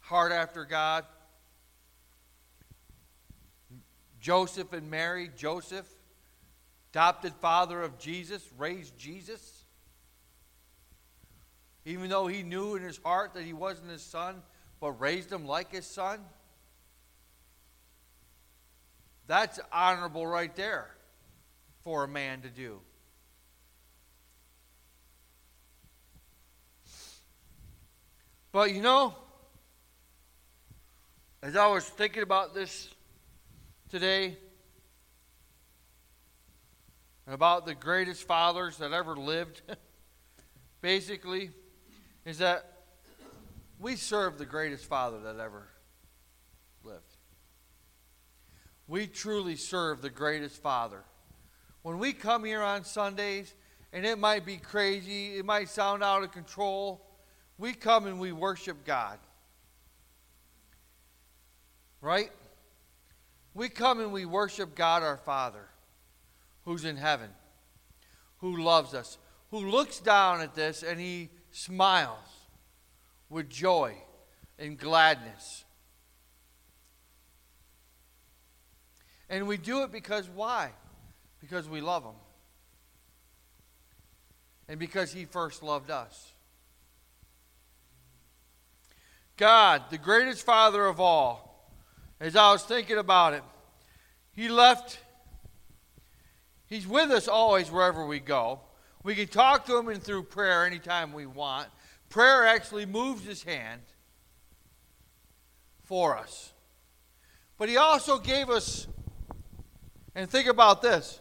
heart 0.00 0.32
after 0.32 0.66
God. 0.66 1.06
Joseph 4.20 4.74
and 4.74 4.90
Mary, 4.90 5.30
Joseph, 5.34 5.88
adopted 6.92 7.32
father 7.40 7.82
of 7.82 7.98
Jesus, 7.98 8.46
raised 8.58 8.98
Jesus. 8.98 9.64
Even 11.86 12.10
though 12.10 12.26
he 12.26 12.42
knew 12.42 12.76
in 12.76 12.82
his 12.82 12.98
heart 12.98 13.32
that 13.32 13.44
he 13.44 13.54
wasn't 13.54 13.90
his 13.90 14.02
son, 14.02 14.42
but 14.78 15.00
raised 15.00 15.32
him 15.32 15.46
like 15.46 15.72
his 15.72 15.86
son. 15.86 16.20
That's 19.26 19.58
honorable 19.72 20.26
right 20.26 20.54
there 20.54 20.90
for 21.82 22.04
a 22.04 22.08
man 22.08 22.42
to 22.42 22.50
do. 22.50 22.80
But 28.52 28.74
you 28.74 28.82
know, 28.82 29.14
as 31.42 31.56
I 31.56 31.68
was 31.68 31.84
thinking 31.84 32.22
about 32.22 32.52
this 32.52 32.90
today, 33.88 34.36
about 37.26 37.66
the 37.66 37.74
greatest 37.74 38.26
fathers 38.26 38.78
that 38.78 38.92
ever 38.92 39.16
lived, 39.16 39.62
basically, 40.80 41.50
is 42.24 42.38
that 42.38 42.64
we 43.78 43.96
serve 43.96 44.38
the 44.38 44.46
greatest 44.46 44.86
father 44.86 45.20
that 45.20 45.38
ever 45.38 45.68
lived. 46.84 47.16
We 48.86 49.06
truly 49.06 49.56
serve 49.56 50.02
the 50.02 50.10
greatest 50.10 50.62
father. 50.62 51.02
When 51.82 51.98
we 51.98 52.12
come 52.12 52.44
here 52.44 52.62
on 52.62 52.84
Sundays, 52.84 53.54
and 53.92 54.06
it 54.06 54.18
might 54.18 54.46
be 54.46 54.56
crazy, 54.56 55.36
it 55.36 55.44
might 55.44 55.68
sound 55.68 56.02
out 56.02 56.22
of 56.22 56.32
control, 56.32 57.04
we 57.58 57.74
come 57.74 58.06
and 58.06 58.18
we 58.18 58.32
worship 58.32 58.84
God. 58.84 59.18
Right? 62.00 62.30
We 63.54 63.68
come 63.68 64.00
and 64.00 64.12
we 64.12 64.24
worship 64.24 64.74
God 64.74 65.02
our 65.02 65.18
Father, 65.18 65.68
who's 66.64 66.84
in 66.84 66.96
heaven, 66.96 67.30
who 68.38 68.62
loves 68.62 68.94
us, 68.94 69.18
who 69.50 69.58
looks 69.58 70.00
down 70.00 70.40
at 70.40 70.54
this 70.54 70.82
and 70.82 71.00
he 71.00 71.30
smiles 71.50 72.18
with 73.28 73.48
joy 73.48 73.94
and 74.58 74.78
gladness. 74.78 75.64
And 79.28 79.46
we 79.46 79.56
do 79.56 79.82
it 79.82 79.92
because 79.92 80.28
why? 80.28 80.70
Because 81.40 81.68
we 81.68 81.80
love 81.80 82.04
him. 82.04 82.14
And 84.68 84.78
because 84.78 85.12
he 85.12 85.24
first 85.24 85.62
loved 85.62 85.90
us. 85.90 86.32
God, 89.36 89.82
the 89.90 89.98
greatest 89.98 90.44
Father 90.44 90.84
of 90.86 91.00
all, 91.00 91.70
as 92.20 92.36
I 92.36 92.52
was 92.52 92.62
thinking 92.62 92.98
about 92.98 93.34
it, 93.34 93.42
He 94.32 94.48
left, 94.48 95.00
He's 96.72 96.86
with 96.86 97.10
us 97.10 97.28
always 97.28 97.70
wherever 97.70 98.06
we 98.06 98.18
go. 98.18 98.60
We 99.02 99.14
can 99.14 99.28
talk 99.28 99.66
to 99.66 99.76
Him 99.76 99.88
and 99.88 100.02
through 100.02 100.22
prayer 100.22 100.64
anytime 100.64 101.12
we 101.12 101.26
want. 101.26 101.68
Prayer 102.08 102.46
actually 102.46 102.86
moves 102.86 103.26
His 103.26 103.42
hand 103.42 103.82
for 105.82 106.16
us. 106.16 106.54
But 107.58 107.68
He 107.68 107.76
also 107.76 108.16
gave 108.16 108.48
us, 108.48 108.86
and 110.14 110.30
think 110.30 110.48
about 110.48 110.80
this 110.80 111.20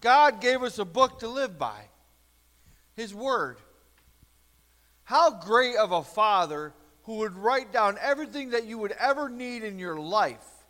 God 0.00 0.40
gave 0.40 0.62
us 0.62 0.78
a 0.78 0.86
book 0.86 1.18
to 1.18 1.28
live 1.28 1.58
by 1.58 1.82
His 2.94 3.14
Word. 3.14 3.58
How 5.04 5.38
great 5.38 5.76
of 5.76 5.92
a 5.92 6.02
Father 6.02 6.72
who 7.02 7.16
would 7.16 7.36
write 7.36 7.74
down 7.74 7.98
everything 8.00 8.52
that 8.52 8.64
you 8.64 8.78
would 8.78 8.92
ever 8.92 9.28
need 9.28 9.64
in 9.64 9.78
your 9.78 10.00
life. 10.00 10.61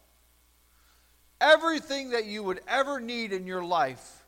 Everything 1.43 2.11
that 2.11 2.25
you 2.25 2.45
would 2.45 2.61
ever 2.69 3.01
need 3.01 3.33
in 3.33 3.49
your 3.49 3.65
life 3.65 4.25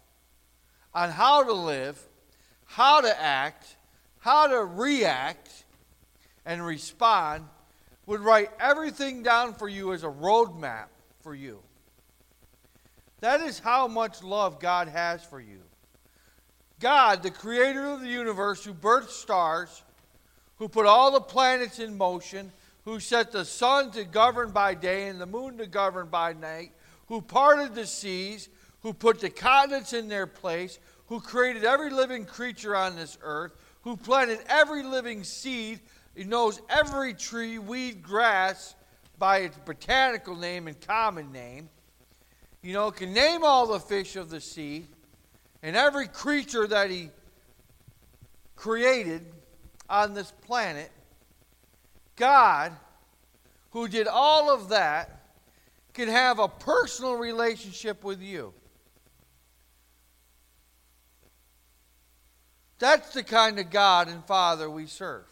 on 0.93 1.11
how 1.11 1.45
to 1.45 1.53
live, 1.53 1.97
how 2.65 3.01
to 3.01 3.23
act, 3.23 3.77
how 4.19 4.49
to 4.49 4.65
react, 4.65 5.65
and 6.45 6.67
respond, 6.67 7.45
would 8.07 8.21
write 8.21 8.51
everything 8.59 9.23
down 9.23 9.55
for 9.55 9.69
you 9.69 9.93
as 9.93 10.03
a 10.03 10.09
roadmap 10.09 10.87
for 11.21 11.37
you. 11.37 11.61
That 13.21 13.41
is 13.41 13.61
how 13.61 13.87
much 13.87 14.23
love 14.23 14.59
God 14.59 14.89
has 14.89 15.25
for 15.25 15.41
you. 15.41 15.61
God, 16.81 17.23
the 17.23 17.31
creator 17.31 17.87
of 17.87 18.01
the 18.01 18.09
universe, 18.09 18.65
who 18.65 18.75
birthed 18.75 19.11
stars, 19.11 19.83
who 20.57 20.69
put 20.69 20.85
all 20.85 21.13
the 21.13 21.21
planets 21.21 21.79
in 21.79 21.97
motion, 21.97 22.51
who 22.85 22.99
set 22.99 23.31
the 23.31 23.45
sun 23.45 23.93
to 23.93 24.05
govern 24.05 24.51
by 24.51 24.75
day 24.75 25.09
and 25.09 25.21
the 25.21 25.27
moon 25.27 25.59
to 25.59 25.67
govern 25.67 26.09
by 26.09 26.33
night, 26.33 26.73
who 27.07 27.21
parted 27.21 27.75
the 27.75 27.87
seas, 27.87 28.49
who 28.81 28.93
put 28.93 29.21
the 29.21 29.31
continents 29.31 29.93
in 29.93 30.09
their 30.09 30.27
place, 30.27 30.79
who 31.07 31.21
created 31.21 31.65
every 31.65 31.91
living 31.91 32.25
creature 32.25 32.75
on 32.75 32.97
this 32.97 33.19
earth, 33.23 33.53
who 33.83 33.97
planted 33.97 34.39
every 34.49 34.83
living 34.83 35.23
seed, 35.25 35.81
he 36.15 36.25
knows 36.25 36.61
every 36.69 37.13
tree, 37.13 37.59
weed, 37.59 38.03
grass 38.03 38.75
by 39.19 39.39
its 39.39 39.57
botanical 39.65 40.37
name 40.37 40.69
and 40.69 40.81
common 40.81 41.33
name. 41.33 41.69
You 42.63 42.73
know, 42.73 42.91
can 42.91 43.13
name 43.13 43.45
all 43.45 43.67
the 43.67 43.81
fish 43.81 44.17
of 44.17 44.31
the 44.31 44.41
sea 44.41 44.87
and 45.63 45.77
every 45.77 46.09
creature 46.09 46.67
that 46.67 46.91
he 46.91 47.11
created 48.57 49.25
on 49.89 50.15
this 50.15 50.31
planet, 50.31 50.91
God, 52.17 52.73
who 53.71 53.89
did 53.89 54.07
all 54.07 54.51
of 54.51 54.69
that, 54.71 55.14
can 55.95 56.09
have 56.09 56.39
a 56.39 56.49
personal 56.49 57.15
relationship 57.15 58.05
with 58.05 58.21
you. 58.21 58.53
That's 62.79 63.15
the 63.15 63.23
kind 63.23 63.59
of 63.59 63.71
God 63.71 64.09
and 64.09 64.25
Father 64.25 64.69
we 64.69 64.87
serve. 64.87 65.25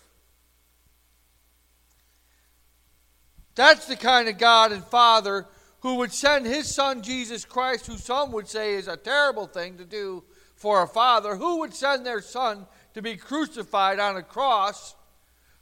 That's 3.54 3.86
the 3.86 3.96
kind 3.96 4.28
of 4.28 4.38
God 4.38 4.72
and 4.72 4.84
Father 4.84 5.46
who 5.80 5.96
would 5.96 6.12
send 6.12 6.46
his 6.46 6.72
son 6.72 7.02
Jesus 7.02 7.44
Christ, 7.44 7.88
who 7.88 7.98
some 7.98 8.30
would 8.32 8.48
say 8.48 8.74
is 8.74 8.86
a 8.86 8.96
terrible 8.96 9.46
thing 9.46 9.78
to 9.78 9.84
do 9.84 10.22
for 10.54 10.82
a 10.82 10.86
father, 10.86 11.34
who 11.34 11.58
would 11.58 11.74
send 11.74 12.06
their 12.06 12.20
son 12.20 12.66
to 12.94 13.02
be 13.02 13.16
crucified 13.16 13.98
on 13.98 14.16
a 14.16 14.22
cross 14.22 14.94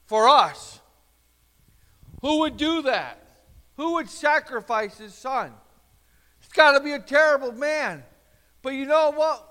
for 0.04 0.28
us. 0.28 0.78
Who 2.20 2.40
would 2.40 2.58
do 2.58 2.82
that? 2.82 3.19
Who 3.80 3.94
would 3.94 4.10
sacrifice 4.10 4.98
his 4.98 5.14
son? 5.14 5.54
It's 6.42 6.52
got 6.52 6.72
to 6.72 6.84
be 6.84 6.92
a 6.92 6.98
terrible 6.98 7.52
man. 7.52 8.02
But 8.60 8.74
you 8.74 8.84
know 8.84 9.10
what? 9.10 9.42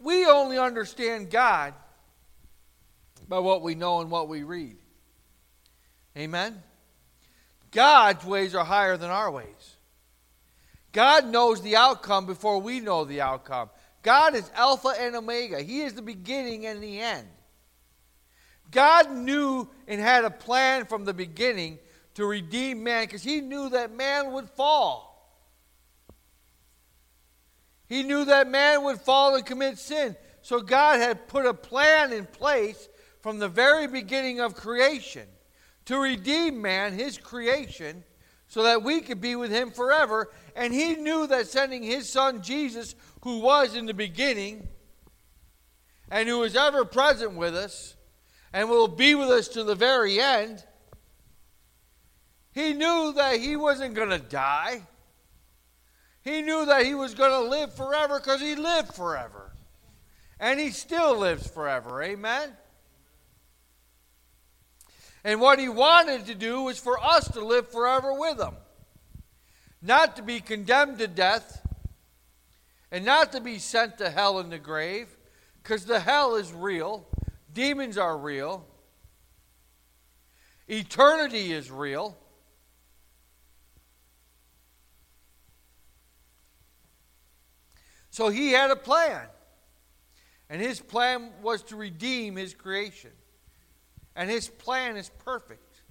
We 0.00 0.26
only 0.26 0.58
understand 0.58 1.30
God 1.30 1.72
by 3.28 3.38
what 3.38 3.62
we 3.62 3.76
know 3.76 4.00
and 4.00 4.10
what 4.10 4.28
we 4.28 4.42
read. 4.42 4.76
Amen? 6.16 6.60
God's 7.70 8.24
ways 8.24 8.56
are 8.56 8.64
higher 8.64 8.96
than 8.96 9.10
our 9.10 9.30
ways. 9.30 9.76
God 10.90 11.28
knows 11.28 11.62
the 11.62 11.76
outcome 11.76 12.26
before 12.26 12.60
we 12.60 12.80
know 12.80 13.04
the 13.04 13.20
outcome. 13.20 13.70
God 14.02 14.34
is 14.34 14.50
Alpha 14.56 14.94
and 14.98 15.14
Omega, 15.14 15.62
He 15.62 15.82
is 15.82 15.94
the 15.94 16.02
beginning 16.02 16.66
and 16.66 16.82
the 16.82 17.00
end. 17.00 17.28
God 18.72 19.12
knew 19.12 19.70
and 19.86 20.00
had 20.00 20.24
a 20.24 20.30
plan 20.30 20.86
from 20.86 21.04
the 21.04 21.14
beginning 21.14 21.78
to 22.18 22.26
redeem 22.26 22.82
man 22.82 23.04
because 23.04 23.22
He 23.22 23.40
knew 23.40 23.68
that 23.68 23.94
man 23.94 24.32
would 24.32 24.50
fall. 24.50 25.40
He 27.88 28.02
knew 28.02 28.24
that 28.24 28.48
man 28.48 28.82
would 28.82 29.00
fall 29.00 29.36
and 29.36 29.46
commit 29.46 29.78
sin. 29.78 30.16
So 30.42 30.60
God 30.60 30.98
had 30.98 31.28
put 31.28 31.46
a 31.46 31.54
plan 31.54 32.12
in 32.12 32.26
place 32.26 32.88
from 33.20 33.38
the 33.38 33.46
very 33.46 33.86
beginning 33.86 34.40
of 34.40 34.56
creation 34.56 35.28
to 35.84 35.96
redeem 35.96 36.60
man, 36.60 36.92
his 36.92 37.18
creation, 37.18 38.02
so 38.48 38.64
that 38.64 38.82
we 38.82 39.00
could 39.00 39.20
be 39.20 39.36
with 39.36 39.52
him 39.52 39.70
forever. 39.70 40.32
And 40.56 40.74
he 40.74 40.96
knew 40.96 41.28
that 41.28 41.46
sending 41.46 41.84
his 41.84 42.10
son 42.10 42.42
Jesus 42.42 42.96
who 43.22 43.38
was 43.38 43.76
in 43.76 43.86
the 43.86 43.94
beginning 43.94 44.66
and 46.10 46.28
who 46.28 46.42
is 46.42 46.56
ever 46.56 46.84
present 46.84 47.34
with 47.34 47.54
us 47.54 47.94
and 48.52 48.68
will 48.68 48.88
be 48.88 49.14
with 49.14 49.28
us 49.28 49.46
to 49.50 49.62
the 49.62 49.76
very 49.76 50.18
end, 50.18 50.64
he 52.58 52.72
knew 52.72 53.12
that 53.14 53.38
he 53.38 53.54
wasn't 53.54 53.94
going 53.94 54.10
to 54.10 54.18
die. 54.18 54.82
He 56.22 56.42
knew 56.42 56.66
that 56.66 56.84
he 56.84 56.92
was 56.92 57.14
going 57.14 57.30
to 57.30 57.48
live 57.48 57.72
forever 57.72 58.18
because 58.18 58.40
he 58.40 58.56
lived 58.56 58.94
forever. 58.94 59.52
And 60.40 60.58
he 60.58 60.70
still 60.70 61.16
lives 61.16 61.46
forever. 61.46 62.02
Amen? 62.02 62.50
And 65.22 65.40
what 65.40 65.60
he 65.60 65.68
wanted 65.68 66.26
to 66.26 66.34
do 66.34 66.62
was 66.62 66.80
for 66.80 66.98
us 66.98 67.30
to 67.32 67.44
live 67.44 67.70
forever 67.70 68.12
with 68.12 68.40
him. 68.40 68.56
Not 69.80 70.16
to 70.16 70.22
be 70.22 70.40
condemned 70.40 70.98
to 70.98 71.06
death 71.06 71.64
and 72.90 73.04
not 73.04 73.30
to 73.32 73.40
be 73.40 73.58
sent 73.58 73.98
to 73.98 74.10
hell 74.10 74.40
in 74.40 74.50
the 74.50 74.58
grave, 74.58 75.06
because 75.62 75.84
the 75.84 76.00
hell 76.00 76.34
is 76.34 76.52
real, 76.52 77.06
demons 77.52 77.96
are 77.96 78.18
real, 78.18 78.66
eternity 80.66 81.52
is 81.52 81.70
real. 81.70 82.16
So 88.18 88.30
he 88.30 88.50
had 88.50 88.72
a 88.72 88.74
plan. 88.74 89.22
And 90.50 90.60
his 90.60 90.80
plan 90.80 91.30
was 91.40 91.62
to 91.64 91.76
redeem 91.76 92.34
his 92.34 92.52
creation. 92.52 93.12
And 94.16 94.28
his 94.28 94.48
plan 94.48 94.96
is 94.96 95.08
perfect, 95.24 95.82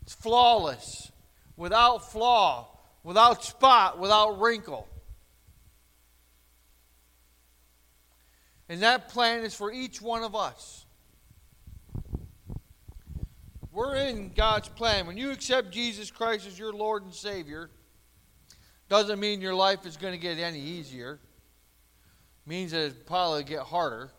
it's 0.00 0.14
flawless, 0.14 1.12
without 1.58 2.10
flaw, 2.10 2.68
without 3.04 3.44
spot, 3.44 3.98
without 3.98 4.40
wrinkle. 4.40 4.88
And 8.70 8.80
that 8.80 9.10
plan 9.10 9.44
is 9.44 9.54
for 9.54 9.70
each 9.70 10.00
one 10.00 10.22
of 10.22 10.34
us. 10.34 10.86
We're 13.72 13.96
in 13.96 14.32
God's 14.34 14.70
plan. 14.70 15.06
When 15.06 15.18
you 15.18 15.32
accept 15.32 15.70
Jesus 15.70 16.10
Christ 16.10 16.46
as 16.46 16.58
your 16.58 16.72
Lord 16.72 17.02
and 17.02 17.12
Savior, 17.12 17.68
doesn't 18.88 19.20
mean 19.20 19.42
your 19.42 19.54
life 19.54 19.84
is 19.84 19.98
going 19.98 20.14
to 20.14 20.18
get 20.18 20.38
any 20.38 20.60
easier 20.60 21.20
means 22.48 22.72
that 22.72 22.80
it'll 22.80 23.04
probably 23.04 23.44
get 23.44 23.60
harder 23.60 24.10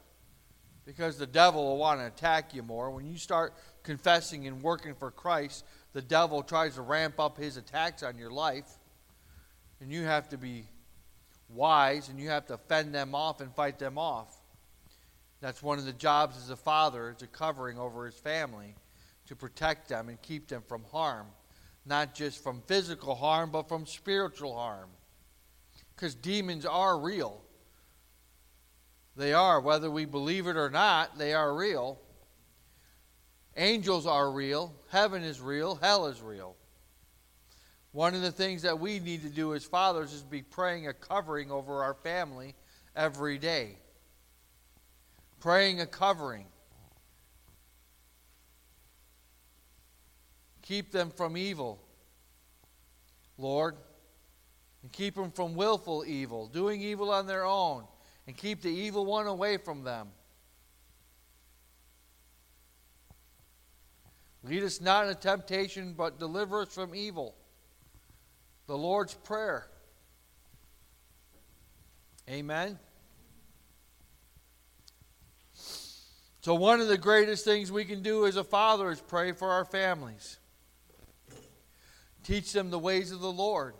because 0.85 1.17
the 1.17 1.27
devil 1.27 1.65
will 1.65 1.77
want 1.77 1.99
to 1.99 2.05
attack 2.05 2.53
you 2.53 2.61
more. 2.61 2.91
When 2.91 3.07
you 3.07 3.17
start 3.17 3.53
confessing 3.83 4.47
and 4.47 4.61
working 4.61 4.93
for 4.93 5.09
Christ, 5.09 5.65
the 5.93 6.01
devil 6.01 6.43
tries 6.43 6.75
to 6.75 6.81
ramp 6.81 7.19
up 7.19 7.37
his 7.37 7.57
attacks 7.57 8.03
on 8.03 8.17
your 8.17 8.29
life. 8.29 8.69
And 9.81 9.91
you 9.91 10.03
have 10.03 10.29
to 10.29 10.37
be 10.37 10.65
wise 11.49 12.09
and 12.09 12.19
you 12.19 12.29
have 12.29 12.45
to 12.47 12.57
fend 12.57 12.93
them 12.93 13.15
off 13.15 13.41
and 13.41 13.53
fight 13.55 13.79
them 13.79 13.97
off. 13.97 14.39
That's 15.41 15.63
one 15.63 15.79
of 15.79 15.85
the 15.85 15.93
jobs 15.93 16.37
as 16.37 16.49
a 16.49 16.55
father, 16.55 17.15
is 17.15 17.23
a 17.23 17.27
covering 17.27 17.79
over 17.79 18.05
his 18.05 18.15
family 18.15 18.75
to 19.27 19.35
protect 19.35 19.89
them 19.89 20.09
and 20.09 20.21
keep 20.21 20.47
them 20.47 20.63
from 20.67 20.83
harm. 20.91 21.27
Not 21.85 22.13
just 22.13 22.43
from 22.43 22.61
physical 22.67 23.15
harm, 23.15 23.49
but 23.51 23.67
from 23.67 23.87
spiritual 23.87 24.55
harm. 24.55 24.89
Because 25.95 26.13
demons 26.13 26.65
are 26.65 26.99
real. 26.99 27.41
They 29.19 29.33
are, 29.33 29.59
whether 29.59 29.91
we 29.91 30.05
believe 30.05 30.47
it 30.47 30.55
or 30.55 30.69
not, 30.69 31.17
they 31.17 31.33
are 31.33 31.53
real. 31.53 31.99
Angels 33.57 34.07
are 34.07 34.31
real. 34.31 34.73
Heaven 34.91 35.23
is 35.23 35.41
real. 35.41 35.75
Hell 35.75 36.07
is 36.07 36.21
real. 36.21 36.55
One 37.91 38.15
of 38.15 38.21
the 38.21 38.31
things 38.31 38.61
that 38.61 38.79
we 38.79 38.97
need 38.99 39.23
to 39.23 39.29
do 39.29 39.53
as 39.53 39.65
fathers 39.65 40.13
is 40.13 40.23
be 40.23 40.41
praying 40.41 40.87
a 40.87 40.93
covering 40.93 41.51
over 41.51 41.83
our 41.83 41.95
family 41.95 42.55
every 42.95 43.37
day. 43.37 43.75
Praying 45.41 45.81
a 45.81 45.85
covering. 45.85 46.45
Keep 50.61 50.93
them 50.93 51.11
from 51.11 51.35
evil, 51.35 51.83
Lord. 53.37 53.75
And 54.81 54.93
keep 54.93 55.15
them 55.15 55.31
from 55.31 55.55
willful 55.55 56.05
evil, 56.07 56.47
doing 56.47 56.79
evil 56.79 57.11
on 57.11 57.27
their 57.27 57.43
own 57.43 57.83
and 58.29 58.37
keep 58.37 58.61
the 58.61 58.69
evil 58.69 59.07
one 59.07 59.25
away 59.25 59.57
from 59.57 59.83
them. 59.83 60.07
Lead 64.43 64.61
us 64.61 64.79
not 64.79 65.07
into 65.07 65.19
temptation, 65.19 65.95
but 65.97 66.19
deliver 66.19 66.61
us 66.61 66.71
from 66.71 66.93
evil. 66.93 67.33
The 68.67 68.77
Lord's 68.77 69.15
Prayer. 69.15 69.65
Amen. 72.29 72.77
So, 76.41 76.53
one 76.53 76.81
of 76.81 76.87
the 76.87 76.99
greatest 76.99 77.45
things 77.45 77.71
we 77.71 77.83
can 77.83 78.03
do 78.03 78.27
as 78.27 78.35
a 78.35 78.43
father 78.43 78.91
is 78.91 79.01
pray 79.01 79.31
for 79.31 79.49
our 79.49 79.65
families. 79.65 80.37
Teach 82.23 82.53
them 82.53 82.69
the 82.69 82.77
ways 82.77 83.11
of 83.11 83.21
the 83.21 83.31
Lord. 83.31 83.73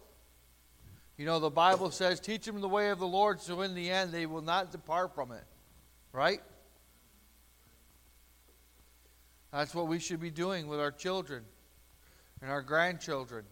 You 1.20 1.26
know, 1.26 1.40
the 1.42 1.50
Bible 1.50 1.92
says, 1.92 2.22
teach 2.22 2.46
them 2.46 2.62
the 2.62 2.70
way 2.70 2.92
of 2.92 3.00
the 3.00 3.06
Lord, 3.06 3.42
so 3.42 3.60
in 3.60 3.76
the 3.76 3.90
end 3.90 4.14
they 4.14 4.26
will 4.26 4.42
not 4.42 4.72
depart 4.72 5.14
from 5.14 5.34
it. 5.34 5.44
Right? 6.14 6.42
That's 9.52 9.76
what 9.76 9.90
we 9.90 10.00
should 10.00 10.22
be 10.22 10.32
doing 10.32 10.68
with 10.68 10.80
our 10.80 10.92
children 10.92 11.44
and 12.42 12.50
our 12.50 12.62
grandchildren. 12.62 13.44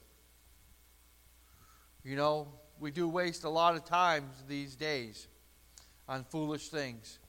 You 2.06 2.16
know, 2.16 2.48
we 2.80 2.90
do 2.90 3.06
waste 3.06 3.44
a 3.44 3.50
lot 3.50 3.76
of 3.76 3.84
times 3.84 4.46
these 4.48 4.78
days 4.78 5.28
on 6.08 6.24
foolish 6.24 6.70
things, 6.70 7.20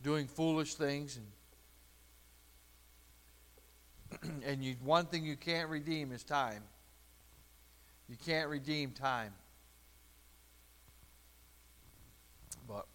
doing 0.00 0.28
foolish 0.28 0.76
things, 0.76 1.18
and 4.22 4.42
and 4.46 4.62
you, 4.62 4.76
one 4.84 5.06
thing 5.06 5.24
you 5.24 5.36
can't 5.36 5.68
redeem 5.68 6.12
is 6.12 6.22
time. 6.22 6.62
You 8.08 8.16
can't 8.24 8.48
redeem 8.48 8.90
time. 8.90 9.32
But 12.68 12.86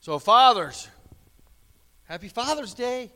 so 0.00 0.18
fathers, 0.18 0.88
happy 2.04 2.28
Father's 2.28 2.74
Day. 2.74 3.10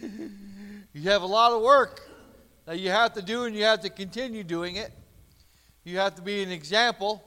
you 0.02 1.02
have 1.02 1.22
a 1.22 1.26
lot 1.26 1.52
of 1.52 1.62
work 1.62 2.00
that 2.64 2.78
you 2.78 2.90
have 2.90 3.12
to 3.14 3.22
do 3.22 3.44
and 3.44 3.54
you 3.54 3.64
have 3.64 3.80
to 3.80 3.90
continue 3.90 4.44
doing 4.44 4.76
it. 4.76 4.90
You 5.84 5.98
have 5.98 6.14
to 6.16 6.22
be 6.22 6.42
an 6.42 6.50
example 6.50 7.22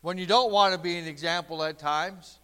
when 0.00 0.18
you 0.18 0.26
don't 0.26 0.50
want 0.50 0.74
to 0.74 0.80
be 0.80 0.96
an 0.98 1.06
example 1.06 1.62
at 1.62 1.78
times. 1.78 2.38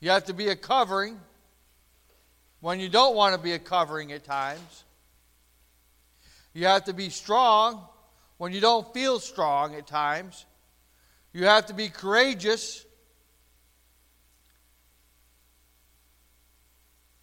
You 0.00 0.10
have 0.10 0.24
to 0.24 0.32
be 0.32 0.48
a 0.48 0.56
covering 0.56 1.20
when 2.60 2.80
you 2.80 2.88
don't 2.88 3.14
want 3.14 3.34
to 3.34 3.40
be 3.40 3.52
a 3.52 3.58
covering 3.58 4.12
at 4.12 4.24
times. 4.24 4.84
You 6.52 6.66
have 6.66 6.84
to 6.84 6.92
be 6.92 7.10
strong 7.10 7.84
when 8.38 8.52
you 8.52 8.60
don't 8.60 8.92
feel 8.92 9.20
strong 9.20 9.74
at 9.74 9.86
times. 9.86 10.46
You 11.32 11.44
have 11.44 11.66
to 11.66 11.74
be 11.74 11.88
courageous 11.88 12.84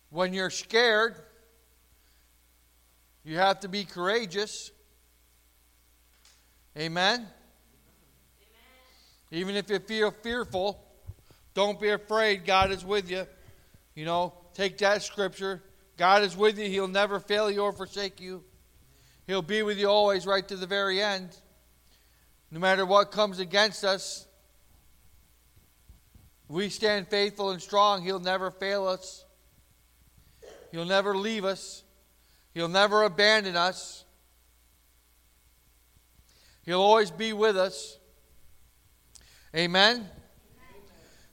when 0.10 0.34
you're 0.34 0.50
scared. 0.50 1.16
You 3.24 3.38
have 3.38 3.60
to 3.62 3.68
be 3.68 3.84
courageous. 3.84 4.72
Amen? 6.78 7.16
Amen? 7.16 7.28
Even 9.32 9.56
if 9.56 9.70
you 9.70 9.80
feel 9.80 10.12
fearful, 10.12 10.82
don't 11.54 11.82
be 11.82 11.90
afraid. 11.90 12.46
God 12.46 12.72
is 12.72 12.86
with 12.86 13.12
you. 13.12 13.26
You 13.96 14.06
know, 14.06 14.34
take 14.54 14.78
that 14.78 15.04
scripture. 15.04 15.62
God 15.98 16.24
is 16.24 16.38
with 16.38 16.58
you. 16.58 16.70
He'll 16.70 16.88
never 16.88 17.20
fail 17.20 17.52
you 17.52 17.62
or 17.62 17.74
forsake 17.74 18.22
you. 18.22 18.44
He'll 19.28 19.42
be 19.42 19.62
with 19.62 19.78
you 19.78 19.90
always, 19.90 20.26
right 20.26 20.48
to 20.48 20.56
the 20.56 20.66
very 20.66 21.02
end. 21.02 21.36
No 22.50 22.62
matter 22.62 22.86
what 22.86 23.12
comes 23.12 23.40
against 23.40 23.84
us, 23.84 24.26
we 26.48 26.70
stand 26.70 27.10
faithful 27.10 27.52
and 27.52 27.62
strong. 27.62 28.04
He'll 28.04 28.22
never 28.22 28.50
fail 28.50 28.88
us. 28.88 29.26
He'll 30.72 30.86
never 30.86 31.16
leave 31.16 31.44
us. 31.44 31.84
He'll 32.54 32.70
never 32.70 33.04
abandon 33.04 33.58
us. 33.58 34.06
He'll 36.64 36.82
always 36.82 37.12
be 37.12 37.34
with 37.34 37.58
us. 37.58 37.98
Amen. 39.54 40.10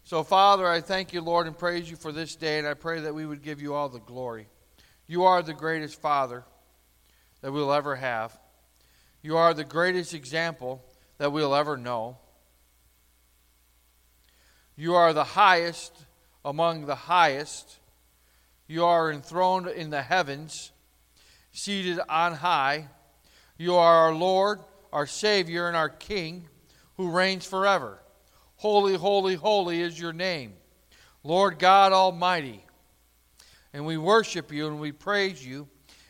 So, 0.02 0.24
Father, 0.24 0.66
I 0.66 0.80
thank 0.80 1.12
you, 1.12 1.20
Lord, 1.20 1.46
and 1.46 1.56
praise 1.56 1.88
you 1.88 1.96
for 1.96 2.10
this 2.10 2.34
day, 2.34 2.58
and 2.58 2.66
I 2.66 2.74
pray 2.74 3.00
that 3.00 3.14
we 3.14 3.24
would 3.24 3.42
give 3.42 3.62
you 3.62 3.72
all 3.72 3.88
the 3.88 4.00
glory. 4.00 4.48
You 5.06 5.24
are 5.24 5.42
the 5.42 5.54
greatest 5.54 6.00
Father 6.00 6.44
that 7.44 7.52
we'll 7.52 7.74
ever 7.74 7.96
have. 7.96 8.34
You 9.20 9.36
are 9.36 9.52
the 9.52 9.64
greatest 9.64 10.14
example 10.14 10.82
that 11.18 11.30
we'll 11.30 11.54
ever 11.54 11.76
know. 11.76 12.16
You 14.76 14.94
are 14.94 15.12
the 15.12 15.24
highest 15.24 16.06
among 16.42 16.86
the 16.86 16.94
highest. 16.94 17.80
You 18.66 18.86
are 18.86 19.12
enthroned 19.12 19.66
in 19.66 19.90
the 19.90 20.00
heavens, 20.00 20.72
seated 21.52 22.00
on 22.08 22.32
high. 22.32 22.88
You 23.58 23.74
are 23.74 24.06
our 24.06 24.14
Lord, 24.14 24.60
our 24.90 25.06
Savior, 25.06 25.68
and 25.68 25.76
our 25.76 25.90
King 25.90 26.48
who 26.96 27.10
reigns 27.10 27.44
forever. 27.44 27.98
Holy, 28.56 28.94
holy, 28.94 29.34
holy 29.34 29.82
is 29.82 30.00
your 30.00 30.14
name, 30.14 30.54
Lord 31.22 31.58
God 31.58 31.92
Almighty. 31.92 32.64
And 33.74 33.84
we 33.84 33.98
worship 33.98 34.50
you 34.50 34.66
and 34.66 34.80
we 34.80 34.92
praise 34.92 35.46
you 35.46 35.68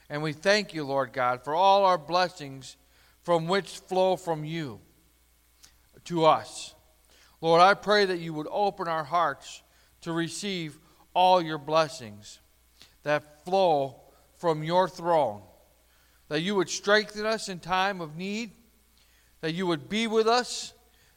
and 0.09 0.23
we 0.23 0.33
thank 0.33 0.75
you, 0.75 0.85
Lord 0.85 1.13
God, 1.13 1.45
for 1.45 1.55
all 1.55 1.85
our 1.85 1.99
blessings 1.99 2.77
from 3.23 3.49
which 3.49 3.79
flow 3.79 4.17
from 4.17 4.45
you 4.45 4.81
to 6.05 6.25
us. 6.27 6.75
Lord, 7.41 7.61
I 7.61 7.75
pray 7.75 8.05
that 8.05 8.19
you 8.19 8.35
would 8.35 8.49
open 8.51 8.89
our 8.89 9.05
hearts 9.05 9.63
to 10.03 10.13
receive 10.13 10.79
all 11.15 11.41
your 11.41 11.59
blessings 11.59 12.41
that 13.03 13.45
flow 13.45 14.01
from 14.39 14.63
your 14.63 14.89
throne. 14.89 15.43
That 16.29 16.41
you 16.41 16.55
would 16.57 16.69
strengthen 16.69 17.25
us 17.27 17.49
in 17.49 17.61
time 17.61 18.01
of 18.01 18.17
need, 18.17 18.53
that 19.41 19.53
you 19.53 19.67
would 19.67 19.89
be 19.89 20.07
with 20.07 20.27
us, 20.27 20.73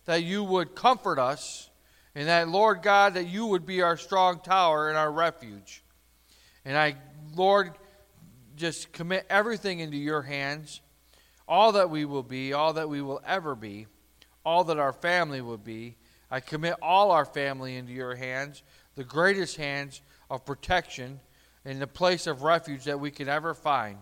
that 0.06 0.23
you 0.23 0.43
would 0.43 0.76
comfort 0.76 1.19
us, 1.19 1.69
and 2.13 2.28
that, 2.28 2.50
Lord 2.50 2.82
God, 2.82 3.13
that 3.13 3.28
you 3.28 3.45
would 3.45 3.65
be 3.65 3.82
our 3.82 3.97
strong 3.97 4.39
tower 4.39 4.89
and 4.89 4.97
our 4.97 5.12
refuge. 5.12 5.84
And 6.65 6.78
I, 6.78 6.95
Lord, 7.36 7.71
just 8.58 8.91
commit 8.91 9.26
everything 9.30 9.80
into 9.80 9.98
your 9.98 10.24
hands, 10.24 10.82
all 11.48 11.72
that 11.74 11.89
we 11.89 12.06
will 12.06 12.24
be, 12.24 12.54
all 12.54 12.74
that 12.74 12.89
we 12.89 13.02
will 13.02 13.22
ever 13.26 13.56
be, 13.56 13.88
all 14.43 14.63
that 14.65 14.80
our 14.80 14.93
family 14.93 15.41
will 15.41 15.58
be. 15.58 15.96
I 16.30 16.39
commit 16.41 16.76
all 16.82 17.12
our 17.12 17.26
family 17.26 17.78
into 17.78 17.93
your 17.93 18.15
hands, 18.15 18.63
the 18.96 19.04
greatest 19.04 19.56
hands 19.56 20.02
of 20.30 20.46
protection 20.46 21.20
and 21.63 21.82
the 21.82 21.88
place 21.88 22.28
of 22.28 22.43
refuge 22.43 22.86
that 22.86 23.00
we 23.00 23.12
can 23.12 23.30
ever 23.30 23.54
find 23.54 23.98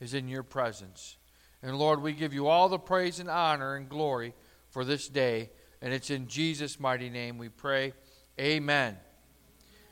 is 0.00 0.14
in 0.14 0.28
your 0.28 0.42
presence. 0.42 1.16
And 1.62 1.78
Lord, 1.78 2.02
we 2.02 2.12
give 2.12 2.34
you 2.34 2.46
all 2.46 2.68
the 2.68 2.78
praise 2.78 3.20
and 3.20 3.30
honor 3.30 3.76
and 3.76 3.88
glory 3.88 4.34
for 4.70 4.84
this 4.84 5.08
day. 5.08 5.50
And 5.80 5.92
it's 5.92 6.10
in 6.10 6.28
Jesus' 6.28 6.78
mighty 6.78 7.10
name 7.10 7.38
we 7.38 7.48
pray. 7.48 7.94
Amen. 8.38 8.96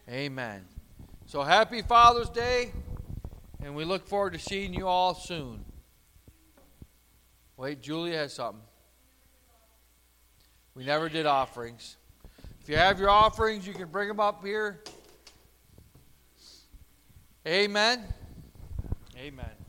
Amen. 0.09 0.65
So 1.27 1.43
happy 1.43 1.83
Father's 1.83 2.29
Day, 2.29 2.73
and 3.65 3.75
we 3.75 3.85
look 3.85 4.07
forward 4.07 4.33
to 4.33 4.39
seeing 4.39 4.75
you 4.75 4.87
all 4.87 5.15
soon. 5.15 5.65
Wait, 7.57 7.81
Julia 7.81 8.17
has 8.17 8.33
something. 8.33 8.63
We 10.75 10.85
never 10.85 11.09
did 11.09 11.27
offerings. 11.27 11.97
If 12.61 12.69
you 12.69 12.77
have 12.77 12.99
your 12.99 13.11
offerings, 13.11 13.67
you 13.67 13.73
can 13.73 13.89
bring 13.89 14.09
them 14.09 14.21
up 14.21 14.45
here. 14.45 14.83
Amen. 17.47 18.05
Amen. 19.17 19.62